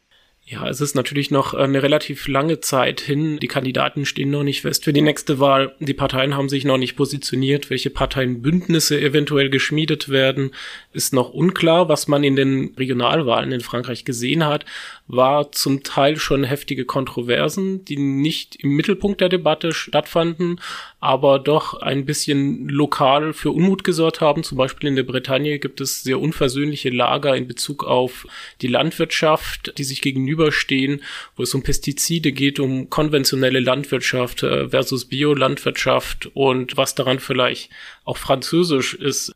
Ja, 0.45 0.69
es 0.69 0.81
ist 0.81 0.97
natürlich 0.97 1.31
noch 1.31 1.55
eine 1.55 1.85
relativ 1.85 2.27
lange 2.27 2.59
Zeit 2.59 3.01
hin. 3.01 3.39
Die 3.39 3.47
Kandidaten 3.47 4.05
stehen 4.05 4.31
noch 4.31 4.43
nicht 4.43 4.63
fest 4.63 4.85
für 4.85 4.93
die 4.93 5.01
nächste 5.01 5.39
Wahl. 5.39 5.77
Die 5.79 5.95
Parteien 5.95 6.35
haben 6.37 6.49
sich 6.49 6.65
noch 6.65 6.79
nicht 6.79 6.97
positioniert. 6.97 7.71
Welche 7.71 7.91
Parteienbündnisse 7.91 9.01
eventuell 9.01 9.51
geschmiedet 9.51 10.09
werden, 10.09 10.51
ist 10.93 11.15
noch 11.15 11.33
unklar. 11.33 11.89
Was 11.89 12.09
man 12.09 12.25
in 12.25 12.35
den 12.35 12.75
Regionalwahlen 12.77 13.53
in 13.53 13.61
Frankreich 13.61 14.05
gesehen 14.05 14.45
hat, 14.45 14.67
war 15.07 15.53
zum 15.53 15.85
Teil 15.85 16.17
schon 16.17 16.43
heftige 16.43 16.85
Kontroversen, 16.87 17.85
die 17.85 17.97
nicht 17.97 18.57
im 18.57 18.71
Mittelpunkt 18.71 19.21
der 19.21 19.29
Debatte 19.29 19.73
stattfanden, 19.73 20.61
aber 21.02 21.40
doch 21.40 21.82
ein 21.82 22.06
bisschen 22.06 22.68
lokal 22.68 23.32
für 23.32 23.50
Unmut 23.50 23.82
gesorgt 23.82 24.21
haben. 24.21 24.44
Zum 24.44 24.56
Beispiel 24.56 24.88
in 24.88 24.94
der 24.94 25.02
Bretagne 25.02 25.59
gibt 25.59 25.80
es 25.80 26.04
sehr 26.04 26.21
unversöhnliche 26.21 26.90
Lager 26.90 27.35
in 27.35 27.49
Bezug 27.49 27.82
auf 27.82 28.25
die 28.61 28.68
Landwirtschaft, 28.68 29.76
die 29.78 29.82
sich 29.82 30.00
gegenüberstehen, 30.00 31.02
wo 31.35 31.42
es 31.42 31.52
um 31.54 31.64
Pestizide 31.64 32.30
geht, 32.30 32.61
um 32.61 32.88
konventionelle 32.88 33.59
Landwirtschaft 33.59 34.44
äh, 34.44 34.68
versus 34.68 35.06
Biolandwirtschaft 35.06 36.30
und 36.35 36.76
was 36.76 36.94
daran 36.94 37.18
vielleicht 37.18 37.71
auch 38.04 38.16
französisch 38.16 38.94
ist. 38.94 39.35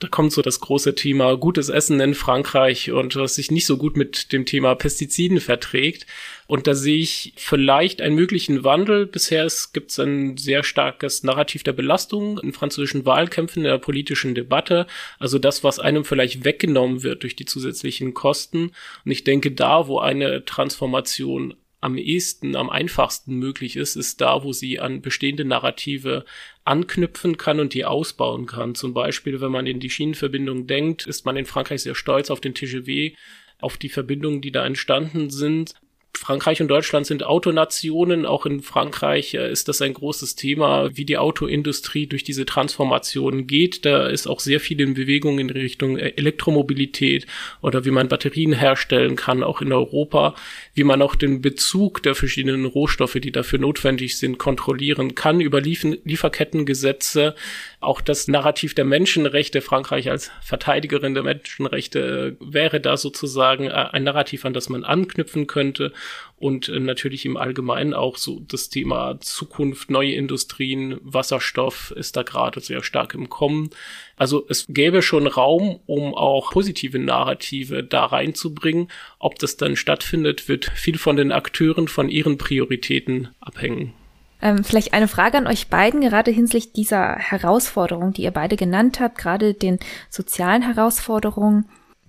Da 0.00 0.08
kommt 0.08 0.32
so 0.32 0.42
das 0.42 0.60
große 0.60 0.94
Thema 0.94 1.36
gutes 1.36 1.68
Essen 1.68 2.00
in 2.00 2.14
Frankreich 2.14 2.90
und 2.90 3.16
was 3.16 3.36
sich 3.36 3.50
nicht 3.50 3.66
so 3.66 3.76
gut 3.76 3.96
mit 3.96 4.32
dem 4.32 4.44
Thema 4.44 4.74
Pestiziden 4.74 5.40
verträgt. 5.40 6.06
Und 6.46 6.66
da 6.66 6.74
sehe 6.74 6.98
ich 6.98 7.32
vielleicht 7.36 8.02
einen 8.02 8.14
möglichen 8.14 8.64
Wandel. 8.64 9.06
Bisher 9.06 9.48
gibt 9.72 9.90
es 9.90 9.98
ein 9.98 10.36
sehr 10.36 10.62
starkes 10.62 11.22
Narrativ 11.22 11.62
der 11.62 11.72
Belastung 11.72 12.38
in 12.38 12.52
französischen 12.52 13.06
Wahlkämpfen, 13.06 13.64
in 13.64 13.70
der 13.70 13.78
politischen 13.78 14.34
Debatte. 14.34 14.86
Also 15.18 15.38
das, 15.38 15.64
was 15.64 15.78
einem 15.78 16.04
vielleicht 16.04 16.44
weggenommen 16.44 17.02
wird 17.02 17.22
durch 17.22 17.36
die 17.36 17.46
zusätzlichen 17.46 18.14
Kosten. 18.14 18.72
Und 19.04 19.10
ich 19.10 19.24
denke, 19.24 19.52
da, 19.52 19.86
wo 19.88 20.00
eine 20.00 20.44
Transformation 20.44 21.54
am 21.84 21.98
ehesten, 21.98 22.56
am 22.56 22.70
einfachsten 22.70 23.34
möglich 23.36 23.76
ist, 23.76 23.94
ist 23.94 24.22
da, 24.22 24.42
wo 24.42 24.54
sie 24.54 24.80
an 24.80 25.02
bestehende 25.02 25.44
Narrative 25.44 26.24
anknüpfen 26.64 27.36
kann 27.36 27.60
und 27.60 27.74
die 27.74 27.84
ausbauen 27.84 28.46
kann. 28.46 28.74
Zum 28.74 28.94
Beispiel, 28.94 29.42
wenn 29.42 29.52
man 29.52 29.66
in 29.66 29.80
die 29.80 29.90
Schienenverbindung 29.90 30.66
denkt, 30.66 31.06
ist 31.06 31.26
man 31.26 31.36
in 31.36 31.44
Frankreich 31.44 31.82
sehr 31.82 31.94
stolz 31.94 32.30
auf 32.30 32.40
den 32.40 32.54
TGV, 32.54 33.14
auf 33.60 33.76
die 33.76 33.90
Verbindungen, 33.90 34.40
die 34.40 34.50
da 34.50 34.64
entstanden 34.64 35.28
sind. 35.28 35.74
Frankreich 36.16 36.62
und 36.62 36.68
Deutschland 36.68 37.06
sind 37.06 37.24
Autonationen. 37.24 38.24
Auch 38.24 38.46
in 38.46 38.62
Frankreich 38.62 39.34
äh, 39.34 39.50
ist 39.50 39.68
das 39.68 39.82
ein 39.82 39.94
großes 39.94 40.36
Thema, 40.36 40.96
wie 40.96 41.04
die 41.04 41.18
Autoindustrie 41.18 42.06
durch 42.06 42.24
diese 42.24 42.46
Transformation 42.46 43.46
geht. 43.46 43.84
Da 43.84 44.06
ist 44.06 44.26
auch 44.26 44.40
sehr 44.40 44.60
viel 44.60 44.80
in 44.80 44.94
Bewegung 44.94 45.38
in 45.38 45.50
Richtung 45.50 45.98
äh, 45.98 46.14
Elektromobilität 46.16 47.26
oder 47.62 47.84
wie 47.84 47.90
man 47.90 48.08
Batterien 48.08 48.52
herstellen 48.52 49.16
kann, 49.16 49.42
auch 49.42 49.60
in 49.60 49.72
Europa, 49.72 50.34
wie 50.74 50.84
man 50.84 51.02
auch 51.02 51.16
den 51.16 51.42
Bezug 51.42 52.02
der 52.02 52.14
verschiedenen 52.14 52.64
Rohstoffe, 52.64 53.18
die 53.20 53.32
dafür 53.32 53.58
notwendig 53.58 54.16
sind, 54.16 54.38
kontrollieren 54.38 55.14
kann 55.14 55.40
über 55.40 55.60
Lieferkettengesetze. 55.60 57.34
Auch 57.80 58.00
das 58.00 58.28
Narrativ 58.28 58.74
der 58.74 58.84
Menschenrechte, 58.84 59.60
Frankreich 59.60 60.10
als 60.10 60.30
Verteidigerin 60.42 61.14
der 61.14 61.24
Menschenrechte, 61.24 62.36
äh, 62.40 62.52
wäre 62.54 62.80
da 62.80 62.96
sozusagen 62.96 63.70
ein 63.70 64.04
Narrativ, 64.04 64.44
an 64.44 64.54
das 64.54 64.68
man 64.68 64.84
anknüpfen 64.84 65.46
könnte 65.46 65.92
und 66.36 66.68
äh, 66.68 66.80
natürlich 66.80 67.24
im 67.24 67.36
Allgemeinen 67.36 67.94
auch 67.94 68.16
so 68.16 68.40
das 68.46 68.68
Thema 68.68 69.18
Zukunft, 69.20 69.90
neue 69.90 70.12
Industrien, 70.12 70.98
Wasserstoff 71.02 71.92
ist 71.96 72.16
da 72.16 72.22
gerade 72.22 72.60
sehr 72.60 72.82
stark 72.82 73.14
im 73.14 73.28
Kommen. 73.28 73.70
Also 74.16 74.44
es 74.48 74.66
gäbe 74.68 75.02
schon 75.02 75.26
Raum, 75.26 75.80
um 75.86 76.14
auch 76.14 76.52
positive 76.52 76.98
Narrative 76.98 77.82
da 77.82 78.04
reinzubringen. 78.04 78.88
Ob 79.18 79.38
das 79.38 79.56
dann 79.56 79.76
stattfindet, 79.76 80.48
wird 80.48 80.66
viel 80.74 80.98
von 80.98 81.16
den 81.16 81.32
Akteuren, 81.32 81.88
von 81.88 82.08
ihren 82.08 82.36
Prioritäten 82.36 83.28
abhängen. 83.40 83.94
Ähm, 84.42 84.62
vielleicht 84.62 84.92
eine 84.92 85.08
Frage 85.08 85.38
an 85.38 85.46
euch 85.46 85.68
beiden, 85.68 86.02
gerade 86.02 86.30
hinsichtlich 86.30 86.74
dieser 86.74 87.16
Herausforderung, 87.16 88.12
die 88.12 88.22
ihr 88.22 88.30
beide 88.30 88.56
genannt 88.56 89.00
habt, 89.00 89.16
gerade 89.16 89.54
den 89.54 89.78
sozialen 90.10 90.60
Herausforderungen. 90.60 91.64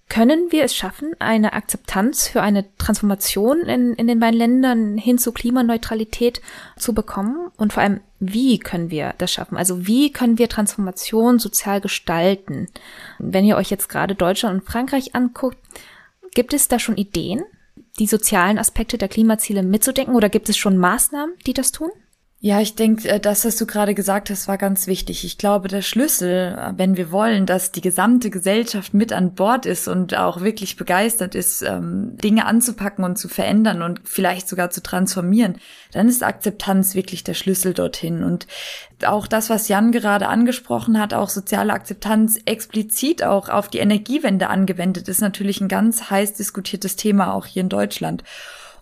Können 0.08 0.52
wir 0.52 0.64
es 0.64 0.76
schaffen, 0.76 1.16
eine 1.20 1.54
Akzeptanz 1.54 2.28
für 2.28 2.42
eine 2.42 2.66
Transformation 2.78 3.62
in, 3.62 3.96
in 3.96 4.08
den 4.08 4.20
beiden 4.20 4.38
Ländern 4.38 4.98
hin 4.98 5.18
zu 5.18 5.32
Klimaneutralität 5.32 6.42
zu 6.78 6.94
bekommen? 6.94 7.52
Und 7.58 7.74
vor 7.74 7.82
allem, 7.82 8.02
wie 8.20 8.60
können 8.60 8.92
wir 8.92 9.16
das 9.18 9.34
schaffen? 9.34 9.58
Also 9.58 9.88
wie 9.88 10.12
können 10.12 10.38
wir 10.38 10.48
Transformation 10.48 11.40
sozial 11.40 11.82
gestalten? 11.82 12.68
Wenn 13.18 13.46
ihr 13.46 13.58
euch 13.58 13.72
jetzt 13.72 13.90
gerade 13.90 14.14
Deutschland 14.14 14.62
und 14.62 14.68
Frankreich 14.70 15.16
anguckt, 15.16 15.58
gibt 16.36 16.54
es 16.54 16.68
da 16.68 16.78
schon 16.78 16.98
Ideen, 16.98 17.44
die 17.98 18.08
sozialen 18.08 18.60
Aspekte 18.60 19.00
der 19.00 19.08
Klimaziele 19.08 19.64
mitzudenken 19.64 20.16
oder 20.16 20.30
gibt 20.30 20.50
es 20.50 20.58
schon 20.58 20.78
Maßnahmen, 20.78 21.34
die 21.48 21.54
das 21.54 21.72
tun? 21.72 21.90
Ja, 22.46 22.62
ich 22.62 22.76
denke, 22.76 23.10
äh, 23.10 23.20
das, 23.20 23.44
was 23.44 23.56
du 23.58 23.66
gerade 23.66 23.96
gesagt 23.96 24.30
hast, 24.30 24.48
war 24.48 24.60
ganz 24.60 24.86
wichtig. 24.86 25.26
Ich 25.26 25.40
glaube, 25.40 25.68
der 25.68 25.82
Schlüssel, 25.82 26.56
äh, 26.56 26.74
wenn 26.78 26.96
wir 26.96 27.12
wollen, 27.12 27.48
dass 27.48 27.72
die 27.72 27.82
gesamte 27.82 28.30
Gesellschaft 28.30 28.94
mit 28.94 29.12
an 29.14 29.34
Bord 29.34 29.66
ist 29.66 29.88
und 29.88 30.16
auch 30.16 30.42
wirklich 30.42 30.76
begeistert 30.76 31.34
ist, 31.34 31.64
ähm, 31.64 32.16
Dinge 32.18 32.46
anzupacken 32.46 33.04
und 33.04 33.18
zu 33.18 33.30
verändern 33.30 33.82
und 33.82 34.02
vielleicht 34.04 34.48
sogar 34.48 34.70
zu 34.70 34.84
transformieren, 34.84 35.58
dann 35.92 36.08
ist 36.08 36.22
Akzeptanz 36.22 36.94
wirklich 36.94 37.24
der 37.24 37.34
Schlüssel 37.34 37.74
dorthin. 37.74 38.24
Und 38.24 38.46
auch 39.04 39.26
das, 39.26 39.50
was 39.50 39.68
Jan 39.68 39.92
gerade 39.92 40.28
angesprochen 40.28 41.00
hat, 41.00 41.16
auch 41.16 41.30
soziale 41.30 41.74
Akzeptanz 41.74 42.40
explizit 42.46 43.24
auch 43.24 43.50
auf 43.50 43.70
die 43.70 43.80
Energiewende 43.80 44.52
angewendet, 44.52 45.08
ist 45.08 45.20
natürlich 45.20 45.62
ein 45.62 45.68
ganz 45.68 46.12
heiß 46.12 46.34
diskutiertes 46.34 46.96
Thema 46.96 47.34
auch 47.34 47.48
hier 47.48 47.64
in 47.64 47.70
Deutschland. 47.70 48.24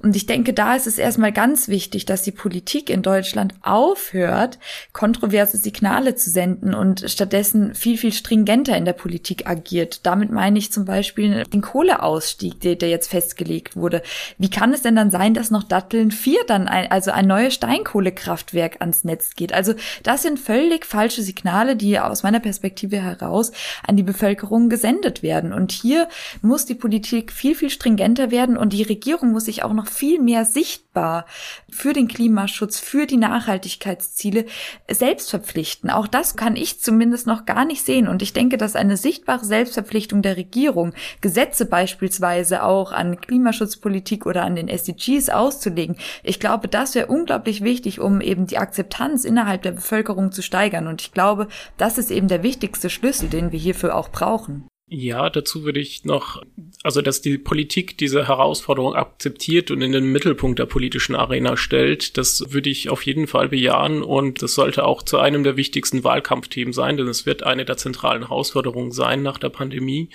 Und 0.03 0.17
ich 0.17 0.25
denke, 0.25 0.51
da 0.51 0.75
ist 0.75 0.85
es 0.85 0.97
erstmal 0.97 1.31
ganz 1.31 1.69
wichtig, 1.69 2.05
dass 2.05 2.23
die 2.23 2.33
Politik 2.33 2.89
in 2.89 3.03
Deutschland 3.03 3.55
aufhört, 3.61 4.59
kontroverse 4.91 5.55
Signale 5.55 6.15
zu 6.15 6.29
senden 6.29 6.73
und 6.73 7.05
stattdessen 7.07 7.73
viel, 7.73 7.97
viel 7.97 8.11
stringenter 8.11 8.75
in 8.75 8.83
der 8.83 8.91
Politik 8.91 9.47
agiert. 9.47 10.05
Damit 10.05 10.29
meine 10.29 10.59
ich 10.59 10.73
zum 10.73 10.83
Beispiel 10.83 11.45
den 11.45 11.61
Kohleausstieg, 11.61 12.59
der, 12.59 12.75
der 12.75 12.89
jetzt 12.89 13.11
festgelegt 13.11 13.77
wurde. 13.77 14.01
Wie 14.37 14.49
kann 14.49 14.73
es 14.73 14.81
denn 14.81 14.97
dann 14.97 15.09
sein, 15.09 15.33
dass 15.33 15.51
noch 15.51 15.63
Datteln 15.63 16.11
4 16.11 16.39
dann 16.47 16.67
ein, 16.67 16.91
also 16.91 17.11
ein 17.11 17.25
neues 17.25 17.53
Steinkohlekraftwerk 17.53 18.81
ans 18.81 19.05
Netz 19.05 19.37
geht? 19.37 19.53
Also 19.53 19.73
das 20.03 20.23
sind 20.23 20.37
völlig 20.37 20.85
falsche 20.85 21.21
Signale, 21.21 21.77
die 21.77 21.97
aus 21.97 22.23
meiner 22.23 22.41
Perspektive 22.41 22.97
heraus 22.97 23.53
an 23.87 23.95
die 23.95 24.03
Bevölkerung 24.03 24.67
gesendet 24.67 25.23
werden. 25.23 25.53
Und 25.53 25.71
hier 25.71 26.09
muss 26.41 26.65
die 26.65 26.75
Politik 26.75 27.31
viel, 27.31 27.55
viel 27.55 27.69
stringenter 27.69 28.31
werden 28.31 28.57
und 28.57 28.73
die 28.73 28.83
Regierung 28.83 29.31
muss 29.31 29.45
sich 29.45 29.63
auch 29.63 29.71
noch 29.71 29.92
viel 29.93 30.19
mehr 30.19 30.45
sichtbar 30.45 31.25
für 31.69 31.93
den 31.93 32.07
Klimaschutz, 32.07 32.79
für 32.79 33.05
die 33.05 33.17
Nachhaltigkeitsziele 33.17 34.45
selbst 34.89 35.29
verpflichten. 35.29 35.89
Auch 35.89 36.07
das 36.07 36.35
kann 36.35 36.55
ich 36.55 36.81
zumindest 36.81 37.27
noch 37.27 37.45
gar 37.45 37.65
nicht 37.65 37.85
sehen. 37.85 38.07
Und 38.07 38.21
ich 38.21 38.33
denke, 38.33 38.57
dass 38.57 38.75
eine 38.75 38.97
sichtbare 38.97 39.45
Selbstverpflichtung 39.45 40.21
der 40.21 40.37
Regierung, 40.37 40.93
Gesetze 41.21 41.65
beispielsweise 41.65 42.63
auch 42.63 42.91
an 42.91 43.19
Klimaschutzpolitik 43.19 44.25
oder 44.25 44.43
an 44.43 44.55
den 44.55 44.67
SDGs 44.67 45.29
auszulegen, 45.29 45.97
ich 46.23 46.39
glaube, 46.39 46.67
das 46.67 46.95
wäre 46.95 47.07
unglaublich 47.07 47.63
wichtig, 47.63 47.99
um 47.99 48.21
eben 48.21 48.47
die 48.47 48.57
Akzeptanz 48.57 49.25
innerhalb 49.25 49.61
der 49.61 49.71
Bevölkerung 49.71 50.31
zu 50.31 50.41
steigern. 50.41 50.87
Und 50.87 51.01
ich 51.01 51.11
glaube, 51.11 51.47
das 51.77 51.97
ist 51.97 52.11
eben 52.11 52.27
der 52.27 52.43
wichtigste 52.43 52.89
Schlüssel, 52.89 53.29
den 53.29 53.51
wir 53.51 53.59
hierfür 53.59 53.95
auch 53.95 54.09
brauchen. 54.09 54.67
Ja, 54.95 55.31
dazu 55.31 55.63
würde 55.63 55.79
ich 55.79 56.05
noch, 56.05 56.43
also 56.83 57.01
dass 57.01 57.19
die 57.19 57.39
Politik 57.39 57.97
diese 57.97 58.27
Herausforderung 58.27 58.93
akzeptiert 58.93 59.71
und 59.71 59.81
in 59.81 59.91
den 59.91 60.11
Mittelpunkt 60.11 60.59
der 60.59 60.67
politischen 60.67 61.15
Arena 61.15 61.57
stellt, 61.57 62.15
das 62.15 62.53
würde 62.53 62.69
ich 62.69 62.91
auf 62.91 63.03
jeden 63.03 63.25
Fall 63.25 63.49
bejahen 63.49 64.03
und 64.03 64.43
das 64.43 64.53
sollte 64.53 64.85
auch 64.85 65.01
zu 65.01 65.17
einem 65.17 65.43
der 65.43 65.57
wichtigsten 65.57 66.03
Wahlkampfthemen 66.03 66.73
sein, 66.73 66.97
denn 66.97 67.07
es 67.07 67.25
wird 67.25 67.41
eine 67.41 67.65
der 67.65 67.77
zentralen 67.77 68.27
Herausforderungen 68.27 68.91
sein 68.91 69.23
nach 69.23 69.39
der 69.39 69.49
Pandemie. 69.49 70.09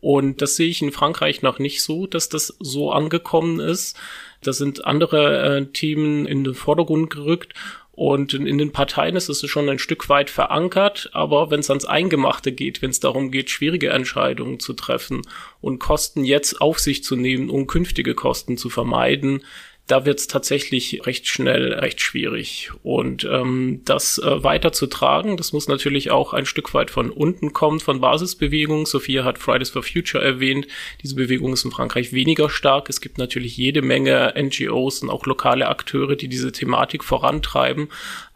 Und 0.00 0.40
das 0.40 0.56
sehe 0.56 0.68
ich 0.68 0.80
in 0.80 0.92
Frankreich 0.92 1.42
noch 1.42 1.58
nicht 1.58 1.82
so, 1.82 2.06
dass 2.06 2.30
das 2.30 2.56
so 2.58 2.90
angekommen 2.90 3.60
ist. 3.60 4.00
Da 4.40 4.54
sind 4.54 4.86
andere 4.86 5.58
äh, 5.58 5.66
Themen 5.66 6.24
in 6.24 6.42
den 6.42 6.54
Vordergrund 6.54 7.10
gerückt 7.10 7.52
und 7.94 8.32
in, 8.32 8.56
den 8.56 8.72
Parteien 8.72 9.16
ist 9.16 9.28
es 9.28 9.46
schon 9.48 9.68
ein 9.68 9.78
Stück 9.78 10.08
weit 10.08 10.30
verankert, 10.30 11.10
aber 11.12 11.50
wenn 11.50 11.60
es 11.60 11.68
ans 11.68 11.84
Eingemachte 11.84 12.50
geht, 12.50 12.80
wenn 12.80 12.90
es 12.90 13.00
darum 13.00 13.30
geht, 13.30 13.50
schwierige 13.50 13.90
Entscheidungen 13.90 14.60
zu 14.60 14.72
treffen 14.72 15.20
und 15.60 15.78
Kosten 15.78 16.24
jetzt 16.24 16.62
auf 16.62 16.78
sich 16.78 17.04
zu 17.04 17.16
nehmen, 17.16 17.50
um 17.50 17.66
künftige 17.66 18.14
Kosten 18.14 18.56
zu 18.56 18.70
vermeiden, 18.70 19.42
da 19.88 20.06
wird 20.06 20.20
es 20.20 20.26
tatsächlich 20.28 21.04
recht 21.06 21.26
schnell 21.26 21.74
recht 21.74 22.00
schwierig. 22.00 22.70
Und 22.82 23.24
ähm, 23.24 23.82
das 23.84 24.18
äh, 24.18 24.42
weiterzutragen, 24.42 25.36
das 25.36 25.52
muss 25.52 25.66
natürlich 25.66 26.10
auch 26.10 26.32
ein 26.32 26.46
Stück 26.46 26.72
weit 26.72 26.90
von 26.90 27.10
unten 27.10 27.52
kommen, 27.52 27.80
von 27.80 28.00
Basisbewegungen. 28.00 28.86
Sophia 28.86 29.24
hat 29.24 29.38
Fridays 29.38 29.70
for 29.70 29.82
Future 29.82 30.22
erwähnt. 30.22 30.68
Diese 31.02 31.16
Bewegung 31.16 31.52
ist 31.52 31.64
in 31.64 31.72
Frankreich 31.72 32.12
weniger 32.12 32.48
stark. 32.48 32.88
Es 32.88 33.00
gibt 33.00 33.18
natürlich 33.18 33.56
jede 33.56 33.82
Menge 33.82 34.32
NGOs 34.38 35.02
und 35.02 35.10
auch 35.10 35.26
lokale 35.26 35.68
Akteure, 35.68 36.14
die 36.14 36.28
diese 36.28 36.52
Thematik 36.52 37.02
vorantreiben. 37.02 37.88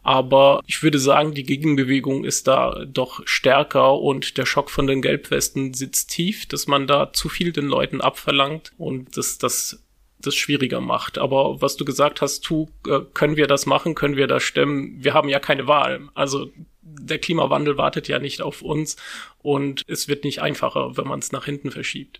Aber 0.03 0.61
ich 0.67 0.83
würde 0.83 0.99
sagen, 0.99 1.33
die 1.33 1.43
Gegenbewegung 1.43 2.23
ist 2.23 2.47
da 2.47 2.85
doch 2.85 3.21
stärker 3.25 3.99
und 3.99 4.37
der 4.37 4.45
Schock 4.45 4.69
von 4.69 4.87
den 4.87 5.01
Gelbwesten 5.01 5.73
sitzt 5.73 6.11
tief, 6.11 6.45
dass 6.45 6.67
man 6.67 6.87
da 6.87 7.11
zu 7.13 7.29
viel 7.29 7.51
den 7.51 7.65
Leuten 7.65 7.99
abverlangt 7.99 8.71
und 8.77 9.17
dass 9.17 9.37
das 9.37 9.83
das 10.19 10.35
schwieriger 10.35 10.81
macht. 10.81 11.17
Aber 11.17 11.61
was 11.61 11.77
du 11.77 11.85
gesagt 11.85 12.21
hast, 12.21 12.41
tu, 12.41 12.69
äh, 12.87 12.99
können 13.13 13.37
wir 13.37 13.47
das 13.47 13.65
machen, 13.65 13.95
können 13.95 14.15
wir 14.15 14.27
das 14.27 14.43
stemmen? 14.43 15.03
Wir 15.03 15.13
haben 15.13 15.29
ja 15.29 15.39
keine 15.39 15.67
Wahl. 15.67 16.09
Also 16.13 16.49
der 16.81 17.19
Klimawandel 17.19 17.77
wartet 17.77 18.07
ja 18.07 18.19
nicht 18.19 18.41
auf 18.41 18.61
uns 18.61 18.95
und 19.39 19.83
es 19.87 20.07
wird 20.07 20.23
nicht 20.23 20.41
einfacher, 20.41 20.97
wenn 20.97 21.07
man 21.07 21.19
es 21.19 21.31
nach 21.31 21.45
hinten 21.45 21.71
verschiebt. 21.71 22.19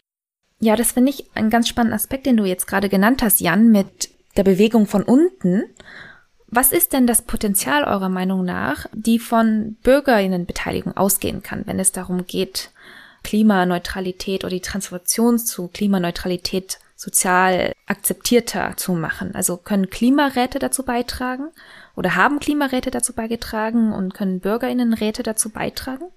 Ja, 0.59 0.75
das 0.75 0.93
finde 0.93 1.11
ich 1.11 1.25
einen 1.35 1.49
ganz 1.49 1.67
spannenden 1.67 1.95
Aspekt, 1.95 2.25
den 2.25 2.37
du 2.37 2.45
jetzt 2.45 2.67
gerade 2.67 2.89
genannt 2.89 3.21
hast, 3.21 3.39
Jan, 3.39 3.71
mit 3.71 4.09
der 4.35 4.43
Bewegung 4.43 4.87
von 4.87 5.03
unten. 5.03 5.63
Was 6.47 6.71
ist 6.71 6.93
denn 6.93 7.07
das 7.07 7.23
Potenzial 7.23 7.83
eurer 7.83 8.09
Meinung 8.09 8.45
nach, 8.45 8.87
die 8.93 9.19
von 9.19 9.75
Bürgerinnenbeteiligung 9.83 10.95
ausgehen 10.95 11.43
kann, 11.43 11.67
wenn 11.67 11.79
es 11.79 11.91
darum 11.91 12.25
geht, 12.25 12.71
Klimaneutralität 13.23 14.43
oder 14.43 14.51
die 14.51 14.61
Transformation 14.61 15.37
zu 15.37 15.67
Klimaneutralität 15.67 16.79
sozial 16.97 17.73
akzeptierter 17.85 18.75
zu 18.75 18.93
machen. 18.93 19.35
Also 19.35 19.55
können 19.55 19.89
Klimaräte 19.89 20.57
dazu 20.57 20.83
beitragen 20.83 21.51
oder 21.95 22.15
haben 22.15 22.39
Klimaräte 22.39 22.91
dazu 22.91 23.13
beigetragen 23.13 23.93
und 23.93 24.15
können 24.15 24.39
Bürgerinnenräte 24.39 25.21
dazu 25.23 25.49
beitragen? 25.49 26.09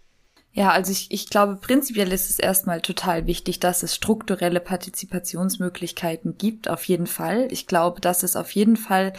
Ja, 0.52 0.70
also 0.72 0.90
ich, 0.90 1.12
ich 1.12 1.30
glaube, 1.30 1.56
prinzipiell 1.56 2.10
ist 2.12 2.28
es 2.28 2.40
erstmal 2.40 2.80
total 2.80 3.26
wichtig, 3.26 3.60
dass 3.60 3.84
es 3.84 3.94
strukturelle 3.94 4.58
Partizipationsmöglichkeiten 4.58 6.38
gibt, 6.38 6.68
auf 6.68 6.84
jeden 6.84 7.06
Fall. 7.06 7.46
Ich 7.52 7.68
glaube, 7.68 8.00
das 8.00 8.24
ist 8.24 8.34
auf 8.34 8.50
jeden 8.50 8.76
Fall 8.76 9.12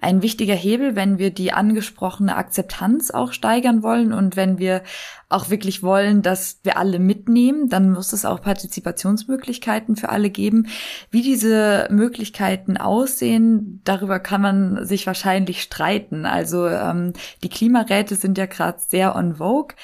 ein 0.00 0.22
wichtiger 0.22 0.54
Hebel, 0.54 0.96
wenn 0.96 1.18
wir 1.18 1.30
die 1.30 1.52
angesprochene 1.52 2.34
Akzeptanz 2.34 3.10
auch 3.10 3.32
steigern 3.34 3.82
wollen 3.82 4.14
und 4.14 4.36
wenn 4.36 4.58
wir 4.58 4.82
auch 5.28 5.50
wirklich 5.50 5.82
wollen, 5.82 6.22
dass 6.22 6.60
wir 6.62 6.78
alle 6.78 6.98
mitnehmen, 6.98 7.68
dann 7.68 7.92
muss 7.92 8.14
es 8.14 8.24
auch 8.24 8.40
Partizipationsmöglichkeiten 8.40 9.96
für 9.96 10.08
alle 10.08 10.30
geben. 10.30 10.68
Wie 11.10 11.20
diese 11.20 11.88
Möglichkeiten 11.90 12.78
aussehen, 12.78 13.82
darüber 13.84 14.18
kann 14.18 14.40
man 14.40 14.86
sich 14.86 15.06
wahrscheinlich 15.06 15.60
streiten. 15.60 16.24
Also 16.24 16.66
ähm, 16.66 17.12
die 17.42 17.50
Klimaräte 17.50 18.16
sind 18.16 18.38
ja 18.38 18.46
gerade 18.46 18.78
sehr 18.80 19.14
on 19.14 19.36
vogue. 19.36 19.76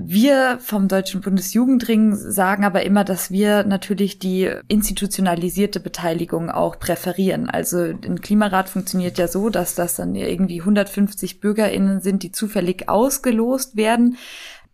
Wir 0.00 0.58
vom 0.60 0.86
Deutschen 0.86 1.20
Bundesjugendring 1.20 2.14
sagen 2.14 2.64
aber 2.64 2.84
immer, 2.84 3.02
dass 3.02 3.32
wir 3.32 3.64
natürlich 3.64 4.20
die 4.20 4.48
institutionalisierte 4.68 5.80
Beteiligung 5.80 6.50
auch 6.50 6.78
präferieren. 6.78 7.50
Also 7.50 7.78
ein 7.78 8.20
Klimarat 8.20 8.68
funktioniert 8.68 9.18
ja 9.18 9.26
so, 9.26 9.50
dass 9.50 9.74
das 9.74 9.96
dann 9.96 10.14
irgendwie 10.14 10.60
150 10.60 11.40
BürgerInnen 11.40 12.00
sind, 12.00 12.22
die 12.22 12.30
zufällig 12.30 12.88
ausgelost 12.88 13.76
werden 13.76 14.16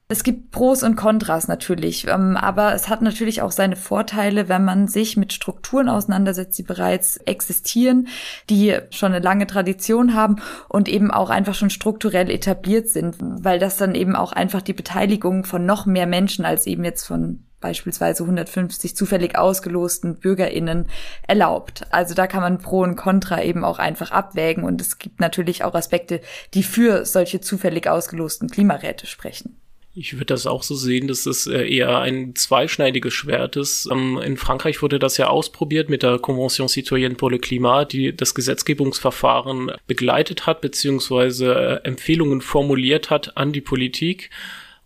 es 0.06 0.22
gibt 0.22 0.50
Pros 0.50 0.82
und 0.82 0.96
Kontras 0.96 1.48
natürlich, 1.48 2.06
ähm, 2.08 2.36
aber 2.36 2.74
es 2.74 2.90
hat 2.90 3.00
natürlich 3.00 3.40
auch 3.40 3.52
seine 3.52 3.74
Vorteile, 3.74 4.50
wenn 4.50 4.62
man 4.62 4.86
sich 4.86 5.16
mit 5.16 5.32
Strukturen 5.32 5.88
auseinandersetzt, 5.88 6.58
die 6.58 6.62
bereits 6.62 7.16
existieren, 7.16 8.08
die 8.50 8.76
schon 8.90 9.12
eine 9.12 9.24
lange 9.24 9.46
Tradition 9.46 10.14
haben 10.14 10.36
und 10.68 10.88
eben 10.88 11.10
auch 11.10 11.30
einfach 11.30 11.54
schon 11.54 11.70
strukturell 11.70 12.30
etabliert 12.30 12.88
sind, 12.88 13.16
weil 13.18 13.58
das 13.58 13.78
dann 13.78 13.94
eben 13.94 14.14
auch 14.14 14.32
einfach 14.32 14.60
die 14.60 14.74
Beteiligung 14.74 15.44
von 15.44 15.64
noch 15.64 15.86
mehr 15.86 16.06
Menschen 16.06 16.44
als 16.44 16.66
eben 16.66 16.84
jetzt 16.84 17.04
von 17.06 17.46
beispielsweise 17.60 18.24
150 18.24 18.94
zufällig 18.94 19.38
ausgelosten 19.38 20.16
BürgerInnen 20.16 20.86
erlaubt. 21.26 21.86
Also 21.92 22.12
da 22.12 22.26
kann 22.26 22.42
man 22.42 22.58
Pro 22.58 22.80
und 22.80 22.96
Contra 22.96 23.42
eben 23.42 23.64
auch 23.64 23.78
einfach 23.78 24.10
abwägen 24.10 24.64
und 24.64 24.82
es 24.82 24.98
gibt 24.98 25.18
natürlich 25.18 25.64
auch 25.64 25.74
Aspekte, 25.74 26.20
die 26.52 26.62
für 26.62 27.06
solche 27.06 27.40
zufällig 27.40 27.88
ausgelosten 27.88 28.50
Klimaräte 28.50 29.06
sprechen. 29.06 29.63
Ich 29.96 30.14
würde 30.14 30.26
das 30.26 30.46
auch 30.46 30.64
so 30.64 30.74
sehen, 30.74 31.06
dass 31.06 31.24
es 31.24 31.46
äh, 31.46 31.68
eher 31.68 32.00
ein 32.00 32.34
zweischneidiges 32.34 33.14
Schwert 33.14 33.54
ist. 33.54 33.88
Ähm, 33.90 34.18
in 34.18 34.36
Frankreich 34.36 34.82
wurde 34.82 34.98
das 34.98 35.18
ja 35.18 35.28
ausprobiert 35.28 35.88
mit 35.88 36.02
der 36.02 36.18
Convention 36.18 36.68
citoyenne 36.68 37.14
pour 37.14 37.30
le 37.30 37.38
climat, 37.38 37.92
die 37.92 38.14
das 38.14 38.34
Gesetzgebungsverfahren 38.34 39.70
begleitet 39.86 40.46
hat, 40.46 40.60
beziehungsweise 40.62 41.54
äh, 41.84 41.86
Empfehlungen 41.86 42.40
formuliert 42.40 43.10
hat 43.10 43.36
an 43.36 43.52
die 43.52 43.60
Politik. 43.60 44.30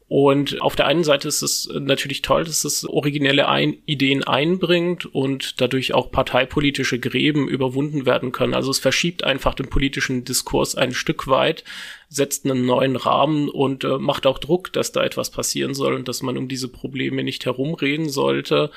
Und 0.09 0.62
auf 0.62 0.75
der 0.75 0.87
einen 0.87 1.05
Seite 1.05 1.29
ist 1.29 1.43
es 1.43 1.69
natürlich 1.71 2.23
toll, 2.23 2.45
dass 2.45 2.65
es 2.65 2.88
originelle 2.88 3.47
ein 3.47 3.77
Ideen 3.85 4.25
einbringt 4.25 5.05
und 5.05 5.61
dadurch 5.61 5.93
auch 5.93 6.11
parteipolitische 6.11 6.99
Gräben 6.99 7.47
überwunden 7.47 8.07
werden 8.07 8.33
können. 8.33 8.55
Also 8.55 8.71
es 8.71 8.79
verschiebt 8.79 9.23
einfach 9.23 9.53
den 9.53 9.69
politischen 9.69 10.25
Diskurs 10.25 10.77
ein 10.77 10.95
Stück 10.95 11.29
weit, 11.29 11.62
setzt 12.09 12.47
einen 12.47 12.65
neuen 12.65 12.97
Rahmen 12.97 13.50
und 13.50 13.85
äh, 13.85 13.99
macht 13.99 14.27
auch 14.27 14.38
Druck, 14.38 14.73
dass 14.73 14.93
da 14.93 15.05
etwas 15.05 15.29
passieren 15.31 15.75
soll 15.75 15.93
und 15.93 16.09
dass 16.09 16.23
man 16.23 16.38
um 16.38 16.49
diese 16.49 16.69
Probleme 16.69 17.23
nicht 17.23 17.45
herumreden 17.45 18.09
sollte 18.09 18.71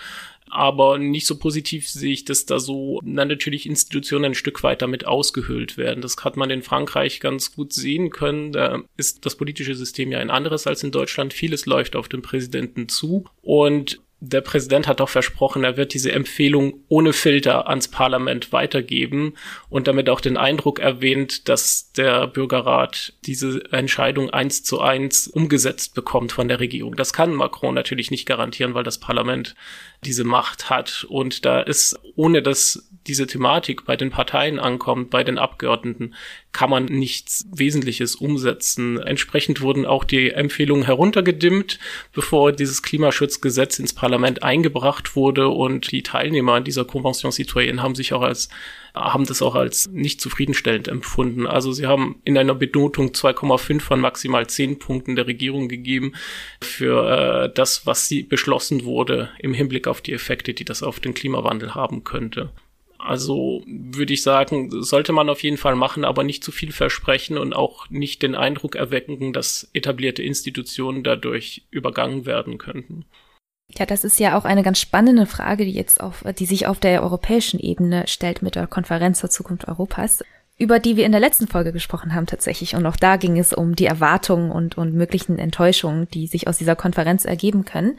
aber 0.51 0.97
nicht 0.97 1.25
so 1.25 1.37
positiv 1.37 1.87
sehe 1.87 2.13
ich, 2.13 2.25
dass 2.25 2.45
da 2.45 2.59
so 2.59 2.99
na, 3.03 3.25
natürlich 3.25 3.65
Institutionen 3.65 4.25
ein 4.25 4.35
Stück 4.35 4.63
weit 4.63 4.81
damit 4.81 5.05
ausgehöhlt 5.05 5.77
werden. 5.77 6.01
Das 6.01 6.17
hat 6.17 6.37
man 6.37 6.49
in 6.49 6.61
Frankreich 6.61 7.19
ganz 7.19 7.53
gut 7.55 7.73
sehen 7.73 8.09
können. 8.09 8.51
Da 8.51 8.83
ist 8.97 9.25
das 9.25 9.35
politische 9.35 9.75
System 9.75 10.11
ja 10.11 10.19
ein 10.19 10.29
anderes 10.29 10.67
als 10.67 10.83
in 10.83 10.91
Deutschland. 10.91 11.33
Vieles 11.33 11.65
läuft 11.65 11.95
auf 11.95 12.09
den 12.09 12.21
Präsidenten 12.21 12.89
zu 12.89 13.25
und 13.41 14.01
der 14.23 14.41
Präsident 14.41 14.87
hat 14.87 15.01
auch 15.01 15.09
versprochen, 15.09 15.63
er 15.63 15.77
wird 15.77 15.95
diese 15.95 16.11
Empfehlung 16.11 16.83
ohne 16.89 17.11
Filter 17.11 17.67
ans 17.67 17.87
Parlament 17.87 18.53
weitergeben 18.53 19.33
und 19.67 19.87
damit 19.87 20.09
auch 20.09 20.21
den 20.21 20.37
Eindruck 20.37 20.79
erwähnt, 20.79 21.49
dass 21.49 21.91
der 21.93 22.27
Bürgerrat 22.27 23.13
diese 23.25 23.63
Entscheidung 23.71 24.29
eins 24.29 24.63
zu 24.63 24.79
eins 24.79 25.27
umgesetzt 25.27 25.95
bekommt 25.95 26.31
von 26.31 26.47
der 26.47 26.59
Regierung. 26.59 26.95
Das 26.95 27.13
kann 27.13 27.33
Macron 27.33 27.73
natürlich 27.73 28.11
nicht 28.11 28.27
garantieren, 28.27 28.75
weil 28.75 28.83
das 28.83 28.99
Parlament 28.99 29.55
diese 30.05 30.23
Macht 30.23 30.69
hat. 30.69 31.03
Und 31.09 31.43
da 31.45 31.59
ist, 31.59 31.99
ohne 32.15 32.43
dass 32.43 32.87
diese 33.07 33.25
Thematik 33.25 33.85
bei 33.85 33.95
den 33.95 34.11
Parteien 34.11 34.59
ankommt, 34.59 35.09
bei 35.09 35.23
den 35.23 35.39
Abgeordneten, 35.39 36.13
kann 36.51 36.69
man 36.69 36.85
nichts 36.85 37.45
Wesentliches 37.51 38.15
umsetzen. 38.15 38.99
Entsprechend 38.99 39.61
wurden 39.61 39.85
auch 39.85 40.03
die 40.03 40.31
Empfehlungen 40.31 40.85
heruntergedimmt, 40.85 41.79
bevor 42.13 42.51
dieses 42.51 42.81
Klimaschutzgesetz 42.81 43.79
ins 43.79 43.93
Parlament 43.93 44.43
eingebracht 44.43 45.15
wurde 45.15 45.47
und 45.49 45.91
die 45.91 46.03
Teilnehmer 46.03 46.53
an 46.53 46.63
dieser 46.63 46.85
Convention 46.85 47.31
Citoyenne 47.31 47.81
haben 47.81 47.95
sich 47.95 48.13
auch 48.13 48.21
als 48.21 48.49
haben 48.93 49.25
das 49.25 49.41
auch 49.41 49.55
als 49.55 49.87
nicht 49.87 50.19
zufriedenstellend 50.19 50.87
empfunden. 50.87 51.47
Also 51.47 51.71
sie 51.71 51.87
haben 51.87 52.19
in 52.25 52.37
einer 52.37 52.55
Benotung 52.55 53.11
2,5 53.11 53.79
von 53.79 54.01
maximal 54.01 54.47
10 54.47 54.79
Punkten 54.79 55.15
der 55.15 55.27
Regierung 55.27 55.69
gegeben 55.69 56.13
für 56.61 57.45
äh, 57.45 57.53
das, 57.53 57.85
was 57.85 58.07
sie 58.07 58.23
beschlossen 58.23 58.83
wurde 58.83 59.29
im 59.39 59.53
Hinblick 59.53 59.87
auf 59.87 60.01
die 60.01 60.13
Effekte, 60.13 60.53
die 60.53 60.65
das 60.65 60.83
auf 60.83 60.99
den 60.99 61.13
Klimawandel 61.13 61.73
haben 61.73 62.03
könnte. 62.03 62.51
Also 63.03 63.63
würde 63.65 64.13
ich 64.13 64.23
sagen, 64.23 64.69
sollte 64.83 65.11
man 65.11 65.29
auf 65.29 65.43
jeden 65.43 65.57
Fall 65.57 65.75
machen, 65.75 66.05
aber 66.05 66.23
nicht 66.23 66.43
zu 66.43 66.51
viel 66.51 66.71
versprechen 66.71 67.37
und 67.37 67.53
auch 67.53 67.89
nicht 67.89 68.21
den 68.21 68.35
Eindruck 68.35 68.75
erwecken, 68.75 69.33
dass 69.33 69.69
etablierte 69.73 70.23
Institutionen 70.23 71.03
dadurch 71.03 71.63
übergangen 71.71 72.25
werden 72.25 72.57
könnten. 72.57 73.05
Ja, 73.77 73.85
das 73.85 74.03
ist 74.03 74.19
ja 74.19 74.37
auch 74.37 74.45
eine 74.45 74.63
ganz 74.63 74.79
spannende 74.79 75.25
Frage, 75.25 75.65
die 75.65 75.71
jetzt 75.71 76.01
auf, 76.01 76.23
die 76.37 76.45
sich 76.45 76.67
auf 76.67 76.79
der 76.79 77.03
europäischen 77.03 77.59
Ebene 77.59 78.07
stellt 78.07 78.41
mit 78.41 78.55
der 78.55 78.67
Konferenz 78.67 79.19
zur 79.19 79.29
Zukunft 79.29 79.67
Europas, 79.67 80.23
über 80.57 80.79
die 80.79 80.97
wir 80.97 81.05
in 81.05 81.11
der 81.11 81.21
letzten 81.21 81.47
Folge 81.47 81.71
gesprochen 81.71 82.13
haben 82.13 82.27
tatsächlich. 82.27 82.75
Und 82.75 82.85
auch 82.85 82.97
da 82.97 83.15
ging 83.15 83.39
es 83.39 83.53
um 83.53 83.75
die 83.75 83.85
Erwartungen 83.85 84.51
und, 84.51 84.77
und 84.77 84.93
möglichen 84.93 85.39
Enttäuschungen, 85.39 86.07
die 86.09 86.27
sich 86.27 86.47
aus 86.47 86.57
dieser 86.57 86.75
Konferenz 86.75 87.25
ergeben 87.25 87.65
können. 87.65 87.97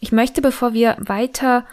Ich 0.00 0.12
möchte, 0.12 0.42
bevor 0.42 0.74
wir 0.74 0.96
weiter 1.00 1.66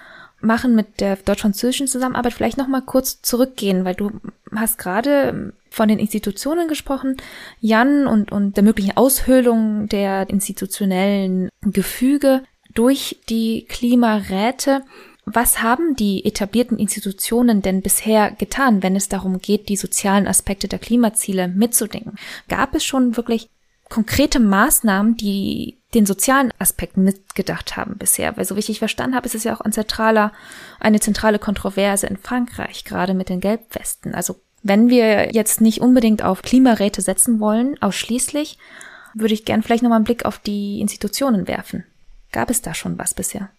machen 0.43 0.75
mit 0.75 0.99
der 0.99 1.15
deutsch-französischen 1.15 1.87
Zusammenarbeit, 1.87 2.33
vielleicht 2.33 2.57
noch 2.57 2.67
mal 2.67 2.81
kurz 2.81 3.21
zurückgehen, 3.21 3.85
weil 3.85 3.95
du 3.95 4.11
hast 4.53 4.77
gerade 4.77 5.53
von 5.69 5.87
den 5.87 5.99
Institutionen 5.99 6.67
gesprochen, 6.67 7.17
Jan, 7.59 8.05
und, 8.07 8.31
und 8.31 8.57
der 8.57 8.63
möglichen 8.63 8.95
Aushöhlung 8.95 9.87
der 9.87 10.29
institutionellen 10.29 11.49
Gefüge 11.61 12.43
durch 12.73 13.19
die 13.29 13.65
Klimaräte. 13.67 14.81
Was 15.25 15.61
haben 15.61 15.95
die 15.95 16.25
etablierten 16.25 16.77
Institutionen 16.77 17.61
denn 17.61 17.81
bisher 17.81 18.31
getan, 18.31 18.83
wenn 18.83 18.95
es 18.95 19.07
darum 19.07 19.39
geht, 19.39 19.69
die 19.69 19.77
sozialen 19.77 20.27
Aspekte 20.27 20.67
der 20.67 20.79
Klimaziele 20.79 21.47
mitzudenken? 21.47 22.15
Gab 22.49 22.75
es 22.75 22.83
schon 22.83 23.15
wirklich 23.15 23.49
konkrete 23.89 24.39
Maßnahmen, 24.39 25.17
die 25.17 25.79
den 25.93 26.05
sozialen 26.05 26.51
Aspekten 26.57 27.03
mitgedacht 27.03 27.77
haben 27.77 27.97
bisher. 27.97 28.35
Weil 28.35 28.45
so 28.45 28.55
wie 28.55 28.59
ich 28.59 28.79
verstanden 28.79 29.15
habe, 29.15 29.27
ist 29.27 29.35
es 29.35 29.43
ja 29.43 29.55
auch 29.55 29.61
ein 29.61 29.71
zentraler, 29.71 30.31
eine 30.79 30.99
zentrale 30.99 31.39
Kontroverse 31.39 32.07
in 32.07 32.17
Frankreich, 32.17 32.83
gerade 32.83 33.13
mit 33.13 33.29
den 33.29 33.39
Gelbwesten. 33.39 34.15
Also 34.15 34.39
wenn 34.63 34.89
wir 34.89 35.33
jetzt 35.33 35.61
nicht 35.61 35.81
unbedingt 35.81 36.23
auf 36.23 36.41
Klimaräte 36.41 37.01
setzen 37.01 37.39
wollen, 37.39 37.79
ausschließlich, 37.81 38.57
würde 39.13 39.33
ich 39.33 39.45
gern 39.45 39.61
vielleicht 39.61 39.83
nochmal 39.83 39.97
einen 39.97 40.05
Blick 40.05 40.25
auf 40.25 40.39
die 40.39 40.79
Institutionen 40.79 41.47
werfen. 41.47 41.83
Gab 42.31 42.49
es 42.49 42.61
da 42.61 42.73
schon 42.73 42.97
was 42.97 43.13
bisher? 43.13 43.49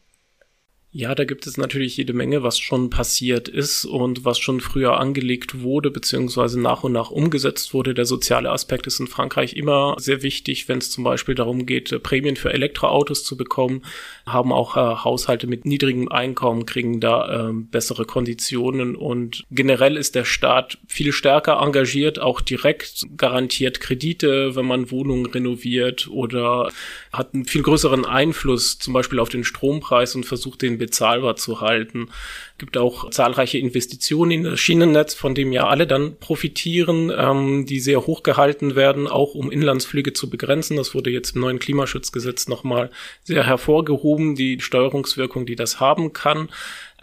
Ja, 0.97 1.17
da 1.17 1.25
gibt 1.25 1.49
es 1.49 1.57
natürlich 1.57 1.97
jede 1.97 2.13
Menge, 2.13 2.45
was 2.45 2.57
schon 2.57 2.89
passiert 2.89 3.49
ist 3.49 3.85
und 3.85 4.25
was 4.25 4.39
schon 4.39 4.61
früher 4.61 5.01
angelegt 5.01 5.61
wurde, 5.61 5.91
beziehungsweise 5.91 6.61
nach 6.61 6.85
und 6.85 6.93
nach 6.93 7.11
umgesetzt 7.11 7.75
wurde. 7.75 7.95
Der 7.95 8.05
soziale 8.05 8.53
Aspekt 8.53 8.87
ist 8.87 9.01
in 9.01 9.09
Frankreich 9.09 9.57
immer 9.57 9.97
sehr 9.99 10.23
wichtig, 10.23 10.69
wenn 10.69 10.79
es 10.79 10.93
zum 10.93 11.03
Beispiel 11.03 11.35
darum 11.35 11.67
geht, 11.67 12.01
Prämien 12.05 12.37
für 12.37 12.53
Elektroautos 12.53 13.25
zu 13.25 13.37
bekommen. 13.37 13.83
Haben 14.25 14.53
auch 14.53 14.77
äh, 14.77 15.03
Haushalte 15.03 15.49
mit 15.49 15.65
niedrigem 15.65 16.09
Einkommen, 16.13 16.65
kriegen 16.65 17.01
da 17.01 17.49
äh, 17.49 17.53
bessere 17.53 18.05
Konditionen 18.05 18.95
und 18.95 19.43
generell 19.51 19.97
ist 19.97 20.15
der 20.15 20.25
Staat 20.25 20.79
viel 20.87 21.11
stärker 21.11 21.61
engagiert, 21.61 22.21
auch 22.21 22.41
direkt 22.41 23.05
garantiert 23.17 23.81
Kredite, 23.81 24.55
wenn 24.55 24.67
man 24.67 24.93
Wohnungen 24.93 25.27
renoviert 25.27 26.07
oder 26.07 26.71
hat 27.13 27.35
einen 27.35 27.47
viel 27.47 27.63
größeren 27.63 28.05
Einfluss 28.05 28.79
zum 28.79 28.93
Beispiel 28.95 29.19
auf 29.19 29.29
den 29.29 29.43
Strompreis 29.43 30.15
und 30.15 30.25
versucht 30.25 30.63
den 30.63 30.84
bezahlbar 30.85 31.37
zu 31.37 31.61
halten. 31.61 32.09
Es 32.53 32.59
gibt 32.59 32.77
auch 32.77 33.11
zahlreiche 33.11 33.59
Investitionen 33.59 34.31
in 34.31 34.43
das 34.45 34.61
Schienennetz, 34.61 35.15
von 35.15 35.35
dem 35.35 35.51
ja 35.53 35.67
alle 35.67 35.87
dann 35.87 36.17
profitieren, 36.19 37.11
ähm, 37.17 37.67
die 37.67 37.81
sehr 37.81 38.07
hoch 38.07 38.23
gehalten 38.23 38.77
werden, 38.77 39.09
auch 39.09 39.35
um 39.35 39.51
Inlandsflüge 39.51 40.13
zu 40.13 40.29
begrenzen. 40.29 40.77
Das 40.77 40.95
wurde 40.95 41.11
jetzt 41.11 41.35
im 41.35 41.41
neuen 41.41 41.59
Klimaschutzgesetz 41.59 42.49
nochmal 42.49 42.91
sehr 43.23 43.47
hervorgehoben, 43.47 44.35
die 44.35 44.61
Steuerungswirkung, 44.61 45.47
die 45.47 45.57
das 45.57 45.81
haben 45.81 46.13
kann. 46.13 46.49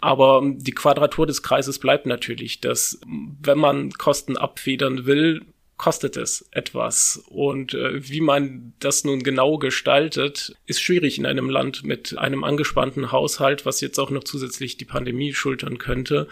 Aber 0.00 0.42
die 0.44 0.72
Quadratur 0.72 1.26
des 1.26 1.42
Kreises 1.42 1.78
bleibt 1.78 2.06
natürlich, 2.06 2.60
dass 2.60 3.00
wenn 3.40 3.58
man 3.58 3.90
Kosten 3.92 4.36
abfedern 4.36 5.06
will, 5.06 5.42
kostet 5.82 6.16
es 6.16 6.48
etwas. 6.52 7.24
Und 7.26 7.74
äh, 7.74 8.08
wie 8.08 8.20
man 8.20 8.72
das 8.78 9.02
nun 9.02 9.24
genau 9.24 9.58
gestaltet, 9.58 10.54
ist 10.64 10.80
schwierig 10.80 11.18
in 11.18 11.26
einem 11.26 11.50
Land 11.50 11.82
mit 11.82 12.16
einem 12.16 12.44
angespannten 12.44 13.10
Haushalt, 13.10 13.66
was 13.66 13.80
jetzt 13.80 13.98
auch 13.98 14.10
noch 14.10 14.22
zusätzlich 14.22 14.76
die 14.76 14.84
Pandemie 14.84 15.34
schultern 15.34 15.78
könnte. 15.78 16.28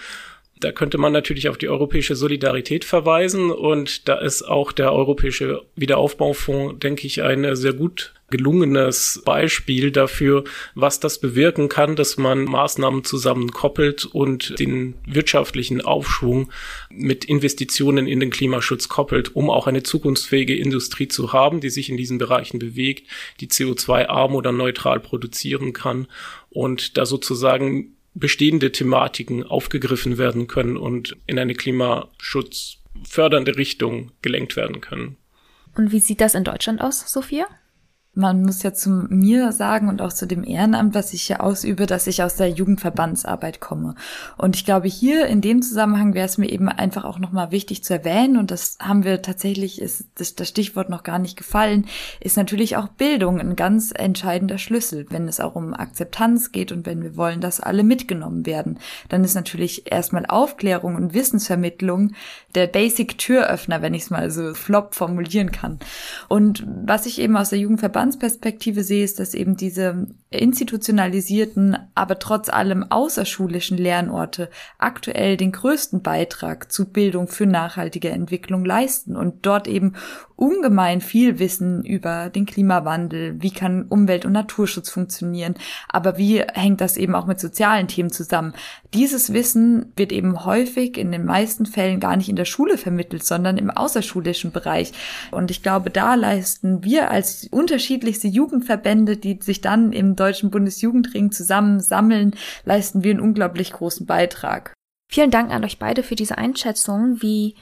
Da 0.61 0.73
könnte 0.73 0.99
man 0.99 1.13
natürlich 1.13 1.49
auf 1.49 1.57
die 1.57 1.69
europäische 1.69 2.15
Solidarität 2.15 2.85
verweisen 2.85 3.51
und 3.51 4.09
da 4.09 4.19
ist 4.19 4.43
auch 4.43 4.73
der 4.73 4.93
Europäische 4.93 5.63
Wiederaufbaufonds, 5.75 6.79
denke 6.79 7.07
ich, 7.07 7.23
ein 7.23 7.57
sehr 7.57 7.73
gut 7.73 8.13
gelungenes 8.31 9.23
Beispiel 9.25 9.91
dafür, 9.91 10.45
was 10.75 11.01
das 11.01 11.19
bewirken 11.19 11.69
kann, 11.69 11.97
dass 11.97 12.17
man 12.17 12.45
Maßnahmen 12.45 13.05
zusammenkoppelt 13.05 14.05
und 14.05 14.59
den 14.59 14.95
wirtschaftlichen 15.07 15.81
Aufschwung 15.81 16.51
mit 16.91 17.25
Investitionen 17.25 18.07
in 18.07 18.21
den 18.21 18.31
Klimaschutz 18.31 18.89
koppelt, 18.89 19.35
um 19.35 19.51
auch 19.51 19.67
eine 19.67 19.83
zukunftsfähige 19.83 20.57
Industrie 20.57 21.09
zu 21.09 21.33
haben, 21.33 21.61
die 21.61 21.71
sich 21.71 21.91
in 21.91 21.97
diesen 21.97 22.19
Bereichen 22.19 22.59
bewegt, 22.59 23.09
die 23.41 23.49
CO2-arm 23.49 24.35
oder 24.35 24.53
neutral 24.53 25.01
produzieren 25.01 25.73
kann 25.73 26.07
und 26.51 26.97
da 26.97 27.07
sozusagen 27.07 27.97
bestehende 28.15 28.73
Thematiken 28.73 29.45
aufgegriffen 29.45 30.19
werden 30.19 30.47
können 30.47 30.77
und 30.77 31.17
in 31.27 31.39
eine 31.39 31.55
klimaschutzfördernde 31.55 33.57
Richtung 33.57 34.13
gelenkt 34.23 34.57
werden 34.57 34.81
können. 34.81 35.17
Und 35.77 35.93
wie 35.93 36.01
sieht 36.01 36.21
das 36.21 36.35
in 36.35 36.45
Deutschland 36.45 36.81
aus, 36.81 37.11
Sophia? 37.11 37.47
Man 38.13 38.43
muss 38.43 38.63
ja 38.65 38.75
zu 38.75 38.91
mir 38.91 39.53
sagen 39.53 39.89
und 39.89 40.03
auch 40.03 40.13
zu 40.13 40.27
dem 40.27 40.43
Ehrenamt, 40.43 40.95
was 40.95 41.15
ich 41.15 41.23
hier 41.23 41.43
ausübe, 41.43 41.87
dass 41.87 42.09
ich 42.09 42.25
aus 42.25 42.35
der 42.35 42.49
Jugendverbandsarbeit 42.49 43.61
komme. 43.61 43.95
Und 44.37 44.57
ich 44.57 44.65
glaube, 44.65 44.89
hier 44.89 45.27
in 45.27 45.41
dem 45.41 45.63
Zusammenhang 45.63 46.13
wäre 46.13 46.27
es 46.27 46.37
mir 46.37 46.51
eben 46.51 46.69
einfach 46.69 47.05
auch 47.05 47.21
nochmal 47.21 47.53
wichtig 47.53 47.85
zu 47.85 47.95
erwähnen, 47.95 48.37
und 48.37 48.51
das 48.51 48.79
haben 48.81 49.05
wir 49.05 49.23
tatsächlich, 49.23 49.81
ist 49.81 50.07
das, 50.17 50.35
das 50.35 50.49
Stichwort 50.49 50.91
noch 50.91 51.05
gar 51.05 51.21
nicht 51.21 51.37
gefallen, 51.37 51.87
ist 52.19 52.37
natürlich 52.37 52.77
auch 52.77 52.89
Bildung 52.89 53.39
ein 53.39 53.55
ganz 53.55 53.93
entscheidender 53.95 54.59
Schlüssel. 54.59 55.07
Wenn 55.11 55.29
es 55.29 55.39
auch 55.39 55.55
um 55.55 55.73
Akzeptanz 55.73 56.51
geht 56.51 56.73
und 56.73 56.87
wenn 56.87 57.03
wir 57.03 57.17
wollen, 57.17 57.41
dass 57.41 57.61
alle 57.61 57.85
mitgenommen 57.85 58.45
werden, 58.45 58.81
dann 59.09 59.23
ist 59.23 59.35
natürlich 59.35 59.91
erstmal 59.91 60.27
Aufklärung 60.27 60.97
und 60.97 61.15
Wissensvermittlung 61.15 62.13
der 62.57 62.67
Basic-Türöffner, 62.67 63.83
wenn 63.83 63.95
ich 63.95 64.03
es 64.03 64.11
mal 64.11 64.31
so 64.33 64.55
flop 64.55 64.97
formulieren 64.97 65.53
kann. 65.53 65.79
Und 66.29 66.67
was 66.67 67.07
ich 67.07 67.21
eben 67.21 67.37
aus 67.37 67.51
der 67.51 67.61
Jugendverbandsperspektive 68.01 68.83
sehe, 68.83 69.05
ist, 69.05 69.19
dass 69.21 69.35
eben 69.35 69.57
diese 69.57 70.07
institutionalisierten, 70.31 71.77
aber 71.95 72.19
trotz 72.19 72.49
allem 72.49 72.85
außerschulischen 72.89 73.77
Lernorte 73.77 74.49
aktuell 74.79 75.37
den 75.37 75.53
größten 75.53 76.03
Beitrag 76.03 76.73
zu 76.73 76.87
Bildung 76.87 77.29
für 77.29 77.47
nachhaltige 77.47 78.11
Entwicklung 78.11 78.65
leisten 78.65 79.17
und 79.17 79.45
dort 79.45 79.69
eben 79.69 79.95
ungemein 80.37 81.03
viel 81.03 81.39
Wissen 81.39 81.85
über 81.85 82.31
den 82.31 82.47
Klimawandel, 82.47 83.43
wie 83.43 83.51
kann 83.51 83.87
Umwelt- 83.89 84.25
und 84.25 84.33
Naturschutz 84.33 84.89
funktionieren, 84.89 85.55
aber 85.89 86.17
wie 86.17 86.41
hängt 86.41 86.81
das 86.81 86.97
eben 86.97 87.15
auch 87.15 87.27
mit 87.27 87.39
sozialen 87.39 87.89
Themen 87.89 88.11
zusammen. 88.11 88.55
Dieses 88.93 89.33
Wissen 89.33 89.93
wird 89.95 90.11
eben 90.11 90.45
häufig 90.45 90.97
in 90.97 91.13
den 91.13 91.25
meisten 91.25 91.65
Fällen 91.65 92.01
gar 92.01 92.17
nicht 92.17 92.29
in 92.29 92.35
der 92.35 92.45
Schule 92.45 92.77
vermittelt, 92.77 93.25
sondern 93.25 93.57
im 93.57 93.71
außerschulischen 93.71 94.51
Bereich. 94.51 94.93
Und 95.31 95.53
ich 95.53 95.63
glaube, 95.63 95.91
da 95.91 96.17
leisten 96.17 96.83
wir 96.83 97.11
als 97.11 97.47
unterschiedlichste 97.53 98.27
Jugendverbände, 98.27 99.17
die 99.17 99.39
sich 99.41 99.61
dann 99.61 99.93
im 99.93 100.17
Deutschen 100.17 100.51
Bundesjugendring 100.51 101.31
zusammen 101.31 101.79
sammeln, 101.79 102.35
leisten 102.65 103.05
wir 103.05 103.13
einen 103.13 103.21
unglaublich 103.21 103.73
großen 103.73 104.07
Beitrag. 104.07 104.73
Vielen 105.09 105.31
Dank 105.31 105.53
an 105.53 105.65
euch 105.65 105.79
beide 105.79 106.03
für 106.03 106.17
diese 106.17 106.39
Einschätzung, 106.39 107.23
wie 107.23 107.55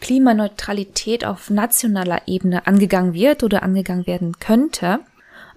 Klimaneutralität 0.00 1.26
auf 1.26 1.50
nationaler 1.50 2.22
Ebene 2.26 2.66
angegangen 2.66 3.12
wird 3.12 3.42
oder 3.42 3.62
angegangen 3.62 4.06
werden 4.06 4.38
könnte. 4.38 5.00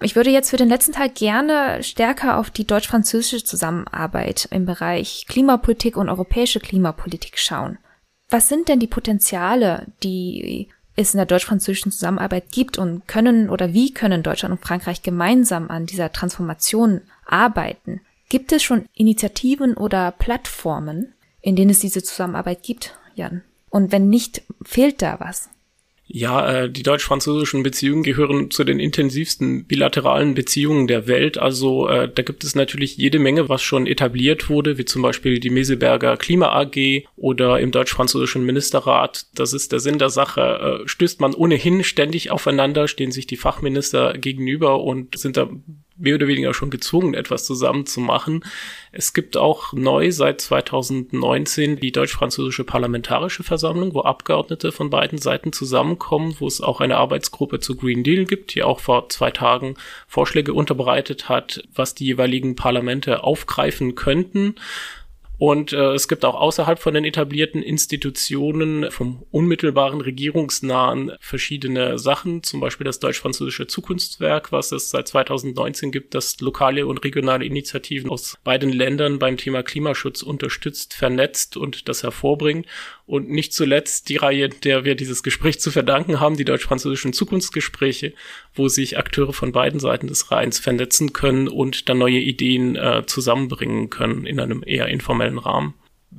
Ich 0.00 0.14
würde 0.14 0.30
jetzt 0.30 0.50
für 0.50 0.56
den 0.56 0.68
letzten 0.68 0.92
Teil 0.92 1.08
gerne 1.08 1.82
stärker 1.82 2.38
auf 2.38 2.50
die 2.50 2.66
deutsch-französische 2.66 3.44
Zusammenarbeit 3.44 4.48
im 4.50 4.66
Bereich 4.66 5.26
Klimapolitik 5.28 5.96
und 5.96 6.08
europäische 6.08 6.60
Klimapolitik 6.60 7.38
schauen. 7.38 7.78
Was 8.28 8.48
sind 8.48 8.68
denn 8.68 8.80
die 8.80 8.86
Potenziale, 8.86 9.86
die 10.02 10.68
es 10.96 11.14
in 11.14 11.18
der 11.18 11.26
deutsch-französischen 11.26 11.92
Zusammenarbeit 11.92 12.50
gibt 12.50 12.78
und 12.78 13.06
können 13.06 13.48
oder 13.50 13.72
wie 13.72 13.92
können 13.92 14.22
Deutschland 14.22 14.52
und 14.52 14.64
Frankreich 14.64 15.02
gemeinsam 15.02 15.70
an 15.70 15.86
dieser 15.86 16.12
Transformation 16.12 17.02
arbeiten? 17.24 18.00
Gibt 18.28 18.52
es 18.52 18.62
schon 18.62 18.86
Initiativen 18.94 19.74
oder 19.74 20.10
Plattformen, 20.10 21.14
in 21.40 21.54
denen 21.54 21.70
es 21.70 21.78
diese 21.78 22.02
Zusammenarbeit 22.02 22.62
gibt, 22.62 22.98
Jan? 23.14 23.42
Und 23.70 23.92
wenn 23.92 24.08
nicht, 24.08 24.42
fehlt 24.64 25.02
da 25.02 25.20
was? 25.20 25.48
Ja, 26.08 26.62
äh, 26.62 26.70
die 26.70 26.84
deutsch-französischen 26.84 27.64
Beziehungen 27.64 28.04
gehören 28.04 28.52
zu 28.52 28.62
den 28.62 28.78
intensivsten 28.78 29.64
bilateralen 29.64 30.34
Beziehungen 30.34 30.86
der 30.86 31.08
Welt. 31.08 31.36
Also 31.36 31.88
äh, 31.88 32.08
da 32.08 32.22
gibt 32.22 32.44
es 32.44 32.54
natürlich 32.54 32.96
jede 32.96 33.18
Menge, 33.18 33.48
was 33.48 33.62
schon 33.62 33.88
etabliert 33.88 34.48
wurde, 34.48 34.78
wie 34.78 34.84
zum 34.84 35.02
Beispiel 35.02 35.40
die 35.40 35.50
Meseberger 35.50 36.16
Klima 36.16 36.52
AG 36.52 37.06
oder 37.16 37.58
im 37.58 37.72
deutsch-französischen 37.72 38.46
Ministerrat. 38.46 39.26
Das 39.34 39.52
ist 39.52 39.72
der 39.72 39.80
Sinn 39.80 39.98
der 39.98 40.10
Sache. 40.10 40.82
Äh, 40.84 40.88
stößt 40.88 41.20
man 41.20 41.34
ohnehin 41.34 41.82
ständig 41.82 42.30
aufeinander, 42.30 42.86
stehen 42.86 43.10
sich 43.10 43.26
die 43.26 43.36
Fachminister 43.36 44.16
gegenüber 44.16 44.84
und 44.84 45.18
sind 45.18 45.36
da 45.36 45.50
mehr 45.98 46.16
oder 46.16 46.26
weniger 46.26 46.54
schon 46.54 46.70
gezwungen, 46.70 47.14
etwas 47.14 47.44
zusammen 47.44 47.86
zu 47.86 48.00
machen. 48.00 48.44
Es 48.92 49.12
gibt 49.12 49.36
auch 49.36 49.72
neu 49.72 50.10
seit 50.12 50.40
2019 50.40 51.80
die 51.80 51.92
deutsch-französische 51.92 52.64
Parlamentarische 52.64 53.42
Versammlung, 53.42 53.94
wo 53.94 54.02
Abgeordnete 54.02 54.72
von 54.72 54.90
beiden 54.90 55.18
Seiten 55.18 55.52
zusammenkommen, 55.52 56.36
wo 56.38 56.46
es 56.46 56.60
auch 56.60 56.80
eine 56.80 56.96
Arbeitsgruppe 56.96 57.60
zu 57.60 57.76
Green 57.76 58.04
Deal 58.04 58.24
gibt, 58.24 58.54
die 58.54 58.62
auch 58.62 58.80
vor 58.80 59.08
zwei 59.08 59.30
Tagen 59.30 59.74
Vorschläge 60.06 60.52
unterbreitet 60.52 61.28
hat, 61.28 61.62
was 61.74 61.94
die 61.94 62.06
jeweiligen 62.06 62.56
Parlamente 62.56 63.24
aufgreifen 63.24 63.94
könnten. 63.94 64.56
Und 65.38 65.72
äh, 65.72 65.92
es 65.92 66.08
gibt 66.08 66.24
auch 66.24 66.34
außerhalb 66.34 66.78
von 66.78 66.94
den 66.94 67.04
etablierten 67.04 67.62
Institutionen 67.62 68.90
vom 68.90 69.24
unmittelbaren 69.30 70.00
Regierungsnahen 70.00 71.12
verschiedene 71.20 71.98
Sachen, 71.98 72.42
zum 72.42 72.60
Beispiel 72.60 72.84
das 72.84 73.00
deutsch-französische 73.00 73.66
Zukunftswerk, 73.66 74.50
was 74.50 74.72
es 74.72 74.88
seit 74.88 75.08
2019 75.08 75.92
gibt, 75.92 76.14
das 76.14 76.40
lokale 76.40 76.86
und 76.86 77.04
regionale 77.04 77.44
Initiativen 77.44 78.10
aus 78.10 78.38
beiden 78.44 78.72
Ländern 78.72 79.18
beim 79.18 79.36
Thema 79.36 79.62
Klimaschutz 79.62 80.22
unterstützt, 80.22 80.94
vernetzt 80.94 81.58
und 81.58 81.88
das 81.88 82.02
hervorbringt. 82.02 82.66
Und 83.06 83.30
nicht 83.30 83.52
zuletzt 83.52 84.08
die 84.08 84.16
Reihe, 84.16 84.48
der 84.48 84.84
wir 84.84 84.96
dieses 84.96 85.22
Gespräch 85.22 85.60
zu 85.60 85.70
verdanken 85.70 86.18
haben, 86.18 86.36
die 86.36 86.44
deutsch-französischen 86.44 87.12
Zukunftsgespräche, 87.12 88.12
wo 88.52 88.66
sich 88.66 88.98
Akteure 88.98 89.32
von 89.32 89.52
beiden 89.52 89.78
Seiten 89.78 90.08
des 90.08 90.32
Rheins 90.32 90.58
vernetzen 90.58 91.12
können 91.12 91.46
und 91.46 91.88
dann 91.88 91.98
neue 91.98 92.18
Ideen 92.18 92.74
äh, 92.74 93.04
zusammenbringen 93.06 93.90
können 93.90 94.26
in 94.26 94.40
einem 94.40 94.64
eher 94.66 94.88
informellen 94.88 95.38
Rahmen. 95.38 95.74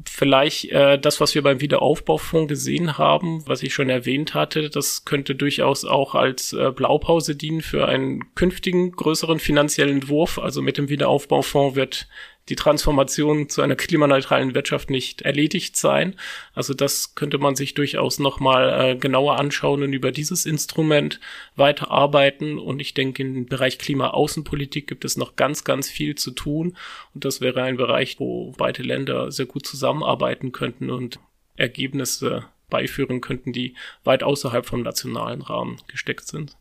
Vielleicht 0.06 0.66
äh, 0.72 1.00
das, 1.00 1.20
was 1.20 1.34
wir 1.34 1.42
beim 1.42 1.60
Wiederaufbaufonds 1.60 2.50
gesehen 2.50 2.98
haben, 2.98 3.44
was 3.48 3.64
ich 3.64 3.74
schon 3.74 3.90
erwähnt 3.90 4.34
hatte, 4.34 4.70
das 4.70 5.06
könnte 5.06 5.34
durchaus 5.34 5.86
auch 5.86 6.14
als 6.14 6.54
äh, 6.54 6.72
Blaupause 6.72 7.36
dienen 7.36 7.62
für 7.62 7.88
einen 7.88 8.34
künftigen 8.36 8.92
größeren 8.92 9.40
finanziellen 9.40 10.08
Wurf. 10.08 10.40
Also 10.40 10.62
mit 10.62 10.78
dem 10.78 10.90
Wiederaufbaufonds 10.90 11.76
wird 11.76 12.08
die 12.50 12.56
Transformation 12.56 13.50
zu 13.50 13.62
einer 13.62 13.76
klimaneutralen 13.76 14.56
Wirtschaft 14.56 14.90
nicht 14.90 15.22
erledigt 15.22 15.76
sein. 15.76 16.16
Also 16.54 16.74
das 16.74 17.16
könnte 17.16 17.38
man 17.38 17.56
sich 17.56 17.74
durchaus 17.74 18.20
nochmal 18.20 18.92
äh, 18.92 18.96
genauer 18.96 19.38
anschauen 19.38 19.84
und 19.84 19.94
über 19.94 20.12
dieses 20.12 20.46
Instrument 20.46 21.20
weiterarbeiten. 21.56 22.58
Und 22.58 22.80
ich 22.80 22.94
denke, 22.94 23.24
im 23.24 23.46
Bereich 23.46 23.78
Klimaaußenpolitik 23.80 24.88
gibt 24.88 25.06
es 25.06 25.18
noch 25.18 25.36
ganz, 25.36 25.64
ganz 25.64 25.90
viel 25.90 26.16
zu 26.16 26.32
tun. 26.32 26.78
Und 27.14 27.26
das 27.26 27.42
wäre 27.42 27.64
ein 27.64 27.78
Bereich, 27.78 28.20
wo 28.20 28.54
beide 28.58 28.84
Länder 28.84 29.32
sehr 29.32 29.46
gut 29.46 29.66
zusammenarbeiten 29.66 30.52
könnten 30.52 30.90
und 30.90 31.20
Ergebnisse 31.56 32.46
beiführen 32.70 33.22
könnten, 33.22 33.54
die 33.54 33.76
weit 34.04 34.24
außerhalb 34.24 34.66
vom 34.66 34.82
nationalen 34.82 35.42
Rahmen 35.42 35.78
gesteckt 35.88 36.28
sind. 36.28 36.56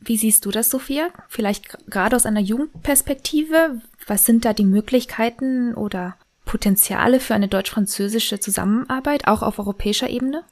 Wie 0.00 0.16
siehst 0.16 0.44
du 0.44 0.50
das, 0.50 0.70
Sophia? 0.70 1.08
Vielleicht 1.28 1.90
gerade 1.90 2.16
aus 2.16 2.26
einer 2.26 2.40
Jugendperspektive? 2.40 3.80
Was 4.06 4.24
sind 4.24 4.44
da 4.44 4.52
die 4.52 4.64
Möglichkeiten 4.64 5.74
oder 5.74 6.16
Potenziale 6.44 7.20
für 7.20 7.34
eine 7.34 7.48
deutsch-französische 7.48 8.40
Zusammenarbeit, 8.40 9.26
auch 9.26 9.42
auf 9.42 9.58
europäischer 9.58 10.08
Ebene? 10.08 10.44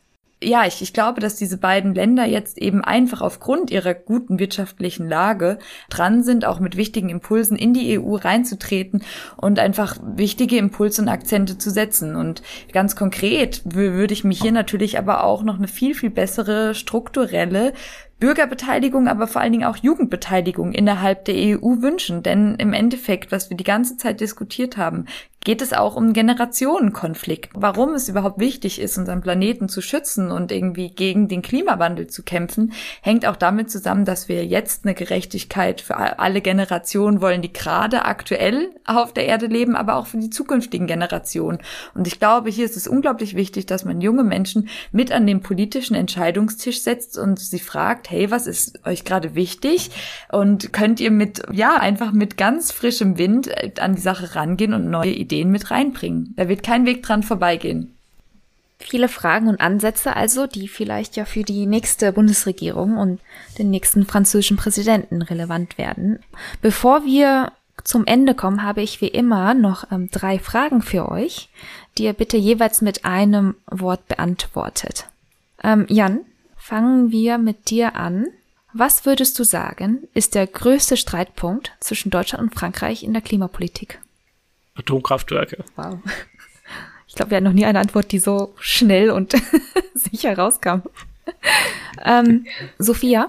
ja, 0.42 0.66
ich, 0.66 0.82
ich 0.82 0.92
glaube, 0.92 1.20
dass 1.20 1.36
diese 1.36 1.56
beiden 1.56 1.94
Länder 1.94 2.26
jetzt 2.26 2.58
eben 2.58 2.84
einfach 2.84 3.22
aufgrund 3.22 3.70
ihrer 3.70 3.94
guten 3.94 4.38
wirtschaftlichen 4.38 5.08
Lage 5.08 5.58
dran 5.88 6.22
sind, 6.22 6.44
auch 6.44 6.60
mit 6.60 6.76
wichtigen 6.76 7.08
Impulsen 7.08 7.56
in 7.56 7.72
die 7.72 7.98
EU 7.98 8.16
reinzutreten 8.16 9.02
und 9.38 9.58
einfach 9.58 9.96
wichtige 10.02 10.58
Impulse 10.58 11.00
und 11.00 11.08
Akzente 11.08 11.56
zu 11.56 11.70
setzen. 11.70 12.16
Und 12.16 12.42
ganz 12.72 12.96
konkret 12.96 13.62
würde 13.64 14.12
ich 14.12 14.24
mich 14.24 14.42
hier 14.42 14.52
natürlich 14.52 14.98
aber 14.98 15.24
auch 15.24 15.42
noch 15.42 15.56
eine 15.56 15.68
viel, 15.68 15.94
viel 15.94 16.10
bessere 16.10 16.74
strukturelle 16.74 17.72
Bürgerbeteiligung, 18.18 19.08
aber 19.08 19.26
vor 19.26 19.42
allen 19.42 19.52
Dingen 19.52 19.64
auch 19.64 19.76
Jugendbeteiligung 19.76 20.72
innerhalb 20.72 21.26
der 21.26 21.34
EU 21.34 21.82
wünschen. 21.82 22.22
Denn 22.22 22.54
im 22.54 22.72
Endeffekt, 22.72 23.30
was 23.30 23.50
wir 23.50 23.56
die 23.56 23.64
ganze 23.64 23.96
Zeit 23.96 24.20
diskutiert 24.20 24.76
haben, 24.76 25.06
geht 25.46 25.62
es 25.62 25.72
auch 25.72 25.94
um 25.94 26.12
Generationenkonflikt. 26.12 27.50
Warum 27.54 27.94
es 27.94 28.08
überhaupt 28.08 28.40
wichtig 28.40 28.80
ist, 28.80 28.98
unseren 28.98 29.20
Planeten 29.20 29.68
zu 29.68 29.80
schützen 29.80 30.32
und 30.32 30.50
irgendwie 30.50 30.90
gegen 30.90 31.28
den 31.28 31.40
Klimawandel 31.40 32.08
zu 32.08 32.24
kämpfen, 32.24 32.72
hängt 33.00 33.24
auch 33.24 33.36
damit 33.36 33.70
zusammen, 33.70 34.04
dass 34.04 34.28
wir 34.28 34.44
jetzt 34.44 34.84
eine 34.84 34.94
Gerechtigkeit 34.94 35.80
für 35.80 36.18
alle 36.18 36.40
Generationen 36.40 37.20
wollen, 37.20 37.42
die 37.42 37.52
gerade 37.52 38.06
aktuell 38.06 38.70
auf 38.86 39.12
der 39.12 39.26
Erde 39.26 39.46
leben, 39.46 39.76
aber 39.76 39.94
auch 39.94 40.08
für 40.08 40.18
die 40.18 40.30
zukünftigen 40.30 40.88
Generationen. 40.88 41.60
Und 41.94 42.08
ich 42.08 42.18
glaube, 42.18 42.50
hier 42.50 42.64
ist 42.64 42.76
es 42.76 42.88
unglaublich 42.88 43.36
wichtig, 43.36 43.66
dass 43.66 43.84
man 43.84 44.00
junge 44.00 44.24
Menschen 44.24 44.68
mit 44.90 45.12
an 45.12 45.28
den 45.28 45.42
politischen 45.42 45.94
Entscheidungstisch 45.94 46.82
setzt 46.82 47.16
und 47.16 47.38
sie 47.38 47.60
fragt, 47.60 48.05
hey, 48.10 48.30
was 48.30 48.46
ist 48.46 48.84
euch 48.86 49.04
gerade 49.04 49.34
wichtig? 49.34 49.90
Und 50.30 50.72
könnt 50.72 50.98
ihr 51.00 51.10
mit, 51.10 51.42
ja, 51.52 51.76
einfach 51.76 52.12
mit 52.12 52.36
ganz 52.36 52.72
frischem 52.72 53.16
Wind 53.18 53.78
an 53.80 53.94
die 53.94 54.00
Sache 54.00 54.34
rangehen 54.34 54.74
und 54.74 54.90
neue 54.90 55.12
Ideen 55.12 55.36
Ideen 55.36 55.50
mit 55.50 55.70
reinbringen. 55.70 56.34
Da 56.36 56.48
wird 56.48 56.62
kein 56.62 56.86
Weg 56.86 57.02
dran 57.02 57.22
vorbeigehen. 57.22 57.92
Viele 58.78 59.08
Fragen 59.08 59.48
und 59.48 59.60
Ansätze 59.60 60.14
also, 60.14 60.46
die 60.46 60.68
vielleicht 60.68 61.16
ja 61.16 61.24
für 61.24 61.42
die 61.42 61.66
nächste 61.66 62.12
Bundesregierung 62.12 62.98
und 62.98 63.20
den 63.58 63.70
nächsten 63.70 64.04
französischen 64.04 64.56
Präsidenten 64.56 65.22
relevant 65.22 65.78
werden. 65.78 66.18
Bevor 66.60 67.04
wir 67.04 67.52
zum 67.84 68.06
Ende 68.06 68.34
kommen, 68.34 68.62
habe 68.62 68.82
ich 68.82 69.00
wie 69.00 69.08
immer 69.08 69.54
noch 69.54 69.90
ähm, 69.90 70.10
drei 70.10 70.38
Fragen 70.38 70.82
für 70.82 71.10
euch, 71.10 71.48
die 71.96 72.04
ihr 72.04 72.12
bitte 72.12 72.36
jeweils 72.36 72.82
mit 72.82 73.04
einem 73.04 73.54
Wort 73.66 74.06
beantwortet. 74.08 75.06
Ähm, 75.62 75.86
Jan, 75.88 76.20
fangen 76.66 77.12
wir 77.12 77.38
mit 77.38 77.70
dir 77.70 77.94
an. 77.94 78.26
Was 78.72 79.06
würdest 79.06 79.38
du 79.38 79.44
sagen, 79.44 80.08
ist 80.14 80.34
der 80.34 80.48
größte 80.48 80.96
Streitpunkt 80.96 81.72
zwischen 81.78 82.10
Deutschland 82.10 82.42
und 82.42 82.58
Frankreich 82.58 83.04
in 83.04 83.12
der 83.12 83.22
Klimapolitik? 83.22 84.00
Atomkraftwerke. 84.74 85.64
Wow. 85.76 85.98
Ich 87.06 87.14
glaube, 87.14 87.30
wir 87.30 87.36
hatten 87.36 87.46
noch 87.46 87.52
nie 87.52 87.64
eine 87.64 87.78
Antwort, 87.78 88.10
die 88.10 88.18
so 88.18 88.52
schnell 88.58 89.10
und 89.10 89.32
sicher 89.94 90.36
rauskam. 90.36 90.82
ähm, 92.04 92.46
Sophia, 92.78 93.28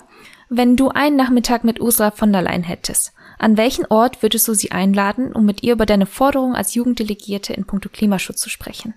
wenn 0.50 0.76
du 0.76 0.90
einen 0.90 1.16
Nachmittag 1.16 1.64
mit 1.64 1.80
Ursula 1.80 2.12
von 2.12 2.34
der 2.34 2.42
Leyen 2.42 2.64
hättest, 2.64 3.14
an 3.38 3.56
welchen 3.56 3.86
Ort 3.86 4.24
würdest 4.24 4.48
du 4.48 4.56
sie 4.56 4.72
einladen, 4.72 5.32
um 5.32 5.46
mit 5.46 5.62
ihr 5.62 5.74
über 5.74 5.86
deine 5.86 6.08
Forderung 6.08 6.56
als 6.56 6.74
Jugenddelegierte 6.74 7.54
in 7.54 7.66
puncto 7.66 7.88
Klimaschutz 7.88 8.42
zu 8.42 8.50
sprechen? 8.50 8.96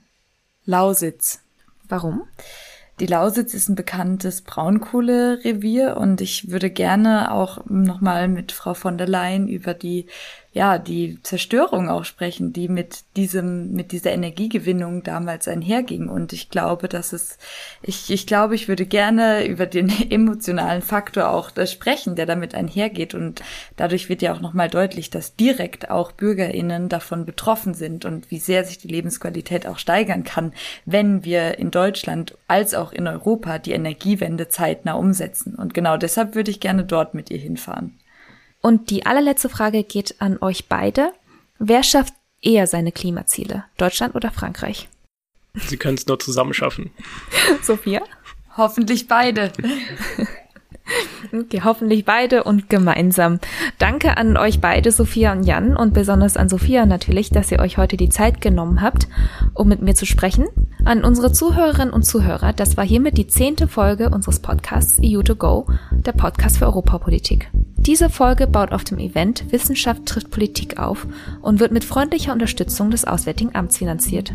Lausitz. 0.64 1.40
Warum? 1.88 2.22
Die 3.00 3.06
Lausitz 3.06 3.54
ist 3.54 3.70
ein 3.70 3.76
bekanntes 3.76 4.42
Braunkohlerevier 4.42 5.96
und 5.96 6.20
ich 6.20 6.50
würde 6.50 6.68
gerne 6.70 7.32
auch 7.32 7.64
nochmal 7.64 8.28
mit 8.28 8.52
Frau 8.52 8.74
von 8.74 8.98
der 8.98 9.08
Leyen 9.08 9.48
über 9.48 9.72
die 9.72 10.04
ja, 10.52 10.78
die 10.78 11.22
Zerstörung 11.22 11.88
auch 11.88 12.04
sprechen, 12.04 12.52
die 12.52 12.68
mit 12.68 13.04
diesem, 13.16 13.72
mit 13.72 13.92
dieser 13.92 14.10
Energiegewinnung 14.10 15.04
damals 15.04 15.46
einherging. 15.46 16.08
Und 16.08 16.32
ich 16.32 16.50
glaube, 16.50 16.88
dass 16.88 17.12
es, 17.12 17.38
ich, 17.82 18.10
ich 18.10 18.26
glaube, 18.26 18.56
ich 18.56 18.66
würde 18.66 18.84
gerne 18.84 19.46
über 19.46 19.66
den 19.66 19.88
emotionalen 20.10 20.82
Faktor 20.82 21.30
auch 21.30 21.52
sprechen, 21.66 22.16
der 22.16 22.26
damit 22.26 22.56
einhergeht. 22.56 23.14
Und 23.14 23.42
dadurch 23.76 24.08
wird 24.08 24.22
ja 24.22 24.34
auch 24.34 24.40
nochmal 24.40 24.68
deutlich, 24.68 25.08
dass 25.10 25.36
direkt 25.36 25.88
auch 25.88 26.10
BürgerInnen 26.10 26.88
davon 26.88 27.26
betroffen 27.26 27.74
sind 27.74 28.04
und 28.04 28.32
wie 28.32 28.40
sehr 28.40 28.64
sich 28.64 28.78
die 28.78 28.88
Lebensqualität 28.88 29.68
auch 29.68 29.78
steigern 29.78 30.24
kann, 30.24 30.52
wenn 30.84 31.24
wir 31.24 31.58
in 31.58 31.70
Deutschland 31.70 32.36
als 32.48 32.74
auch 32.74 32.92
in 32.92 33.06
Europa 33.06 33.60
die 33.60 33.72
Energiewende 33.72 34.48
zeitnah 34.48 34.94
umsetzen. 34.94 35.54
Und 35.54 35.74
genau 35.74 35.96
deshalb 35.96 36.34
würde 36.34 36.50
ich 36.50 36.58
gerne 36.58 36.84
dort 36.84 37.14
mit 37.14 37.30
ihr 37.30 37.38
hinfahren. 37.38 37.99
Und 38.60 38.90
die 38.90 39.06
allerletzte 39.06 39.48
Frage 39.48 39.84
geht 39.84 40.20
an 40.20 40.38
euch 40.40 40.68
beide. 40.68 41.12
Wer 41.58 41.82
schafft 41.82 42.14
eher 42.42 42.66
seine 42.66 42.92
Klimaziele? 42.92 43.64
Deutschland 43.76 44.14
oder 44.14 44.30
Frankreich? 44.30 44.88
Sie 45.54 45.76
können 45.76 45.96
es 45.96 46.06
nur 46.06 46.18
zusammen 46.18 46.54
schaffen. 46.54 46.90
Sophia? 47.62 48.02
Hoffentlich 48.56 49.08
beide. 49.08 49.52
Okay, 51.32 51.60
hoffentlich 51.62 52.04
beide 52.04 52.42
und 52.44 52.68
gemeinsam. 52.68 53.38
Danke 53.78 54.16
an 54.16 54.36
euch 54.36 54.60
beide, 54.60 54.90
Sophia 54.90 55.32
und 55.32 55.44
Jan, 55.44 55.76
und 55.76 55.94
besonders 55.94 56.36
an 56.36 56.48
Sophia 56.48 56.86
natürlich, 56.86 57.30
dass 57.30 57.52
ihr 57.52 57.60
euch 57.60 57.78
heute 57.78 57.96
die 57.96 58.08
Zeit 58.08 58.40
genommen 58.40 58.80
habt, 58.80 59.06
um 59.54 59.68
mit 59.68 59.82
mir 59.82 59.94
zu 59.94 60.06
sprechen. 60.06 60.48
An 60.84 61.04
unsere 61.04 61.30
Zuhörerinnen 61.30 61.92
und 61.92 62.02
Zuhörer, 62.02 62.52
das 62.52 62.76
war 62.76 62.84
hiermit 62.84 63.18
die 63.18 63.28
zehnte 63.28 63.68
Folge 63.68 64.10
unseres 64.10 64.40
Podcasts 64.40 64.98
EU 65.04 65.22
2 65.22 65.34
Go, 65.34 65.66
der 65.92 66.12
Podcast 66.12 66.58
für 66.58 66.66
Europapolitik. 66.66 67.48
Diese 67.90 68.08
Folge 68.08 68.46
baut 68.46 68.70
auf 68.70 68.84
dem 68.84 69.00
Event 69.00 69.50
Wissenschaft 69.50 70.06
trifft 70.06 70.30
Politik 70.30 70.78
auf 70.78 71.08
und 71.42 71.58
wird 71.58 71.72
mit 71.72 71.82
freundlicher 71.82 72.32
Unterstützung 72.32 72.92
des 72.92 73.04
Auswärtigen 73.04 73.56
Amts 73.56 73.78
finanziert. 73.78 74.32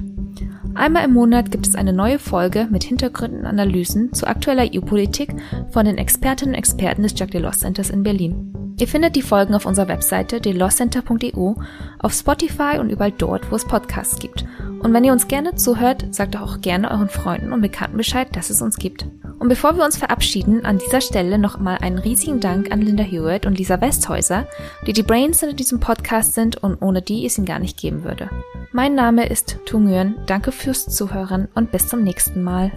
Einmal 0.74 1.06
im 1.06 1.13
Monat 1.13 1.52
gibt 1.52 1.65
es 1.65 1.74
eine 1.74 1.94
neue 1.94 2.20
Folge 2.20 2.68
mit 2.70 2.84
Hintergründen 2.84 3.39
und 3.39 3.46
Analysen 3.46 4.12
zu 4.12 4.28
aktueller 4.28 4.65
EU-Politik 4.65 5.34
von 5.72 5.86
den 5.86 5.98
Expertinnen 5.98 6.54
und 6.54 6.60
Experten 6.60 7.04
des 7.04 7.18
Jacques 7.18 7.32
Delors 7.32 7.60
Centers 7.60 7.91
in 7.91 8.04
Berlin. 8.04 8.76
Ihr 8.78 8.89
findet 8.89 9.15
die 9.15 9.22
Folgen 9.22 9.56
auf 9.56 9.65
unserer 9.65 9.88
Webseite 9.88 10.41
delorscenter.eu, 10.41 11.54
auf 12.00 12.13
Spotify 12.13 12.80
und 12.82 12.89
überall 12.89 13.13
dort, 13.13 13.50
wo 13.54 13.56
es 13.56 13.63
Podcasts 13.63 14.20
gibt. 14.20 14.44
Und 14.82 14.91
wenn 14.91 15.06
ihr 15.06 15.13
uns 15.13 15.30
gerne 15.30 15.56
zuhört, 15.56 16.13
sagt 16.13 16.36
doch 16.36 16.41
auch 16.41 16.60
gerne 16.60 16.91
euren 16.91 17.08
Freunden 17.08 17.54
und 17.54 17.62
Bekannten 17.62 17.96
Bescheid, 17.96 18.36
dass 18.36 18.50
es 18.50 18.62
uns 18.62 18.76
gibt. 18.76 19.06
Und 19.39 19.50
bevor 19.50 19.76
wir 19.76 19.84
uns 19.84 19.98
verabschieden, 19.98 20.65
an 20.65 20.78
dieser 20.78 21.02
Stelle 21.02 21.38
noch 21.38 21.60
mal 21.60 21.78
einen 21.78 21.98
riesigen 21.98 22.39
Dank 22.39 22.71
an 22.71 22.82
Linda 22.82 23.04
Hewitt 23.04 23.45
und 23.45 23.58
Lisa 23.58 23.80
Westhäuser, 23.82 24.48
die 24.88 24.93
die 24.93 25.04
Brains 25.04 25.43
in 25.43 25.56
diesem 25.56 25.80
Podcast 25.80 26.34
sind 26.34 26.58
und 26.58 26.82
ohne 26.82 27.02
die 27.02 27.26
es 27.26 27.38
ihn 27.38 27.45
gar 27.45 27.60
nicht 27.60 27.80
geben 27.80 28.04
würde. 28.04 28.30
Mein 28.71 28.95
Name 28.95 29.28
ist 29.28 29.60
Tu 29.65 29.80
Nguyen, 29.80 30.15
danke 30.26 30.52
fürs 30.52 30.88
Zuhören 30.88 31.48
und 31.54 31.71
bis 31.71 31.88
zum 31.88 32.04
nächsten 32.04 32.43
Mal. 32.43 32.71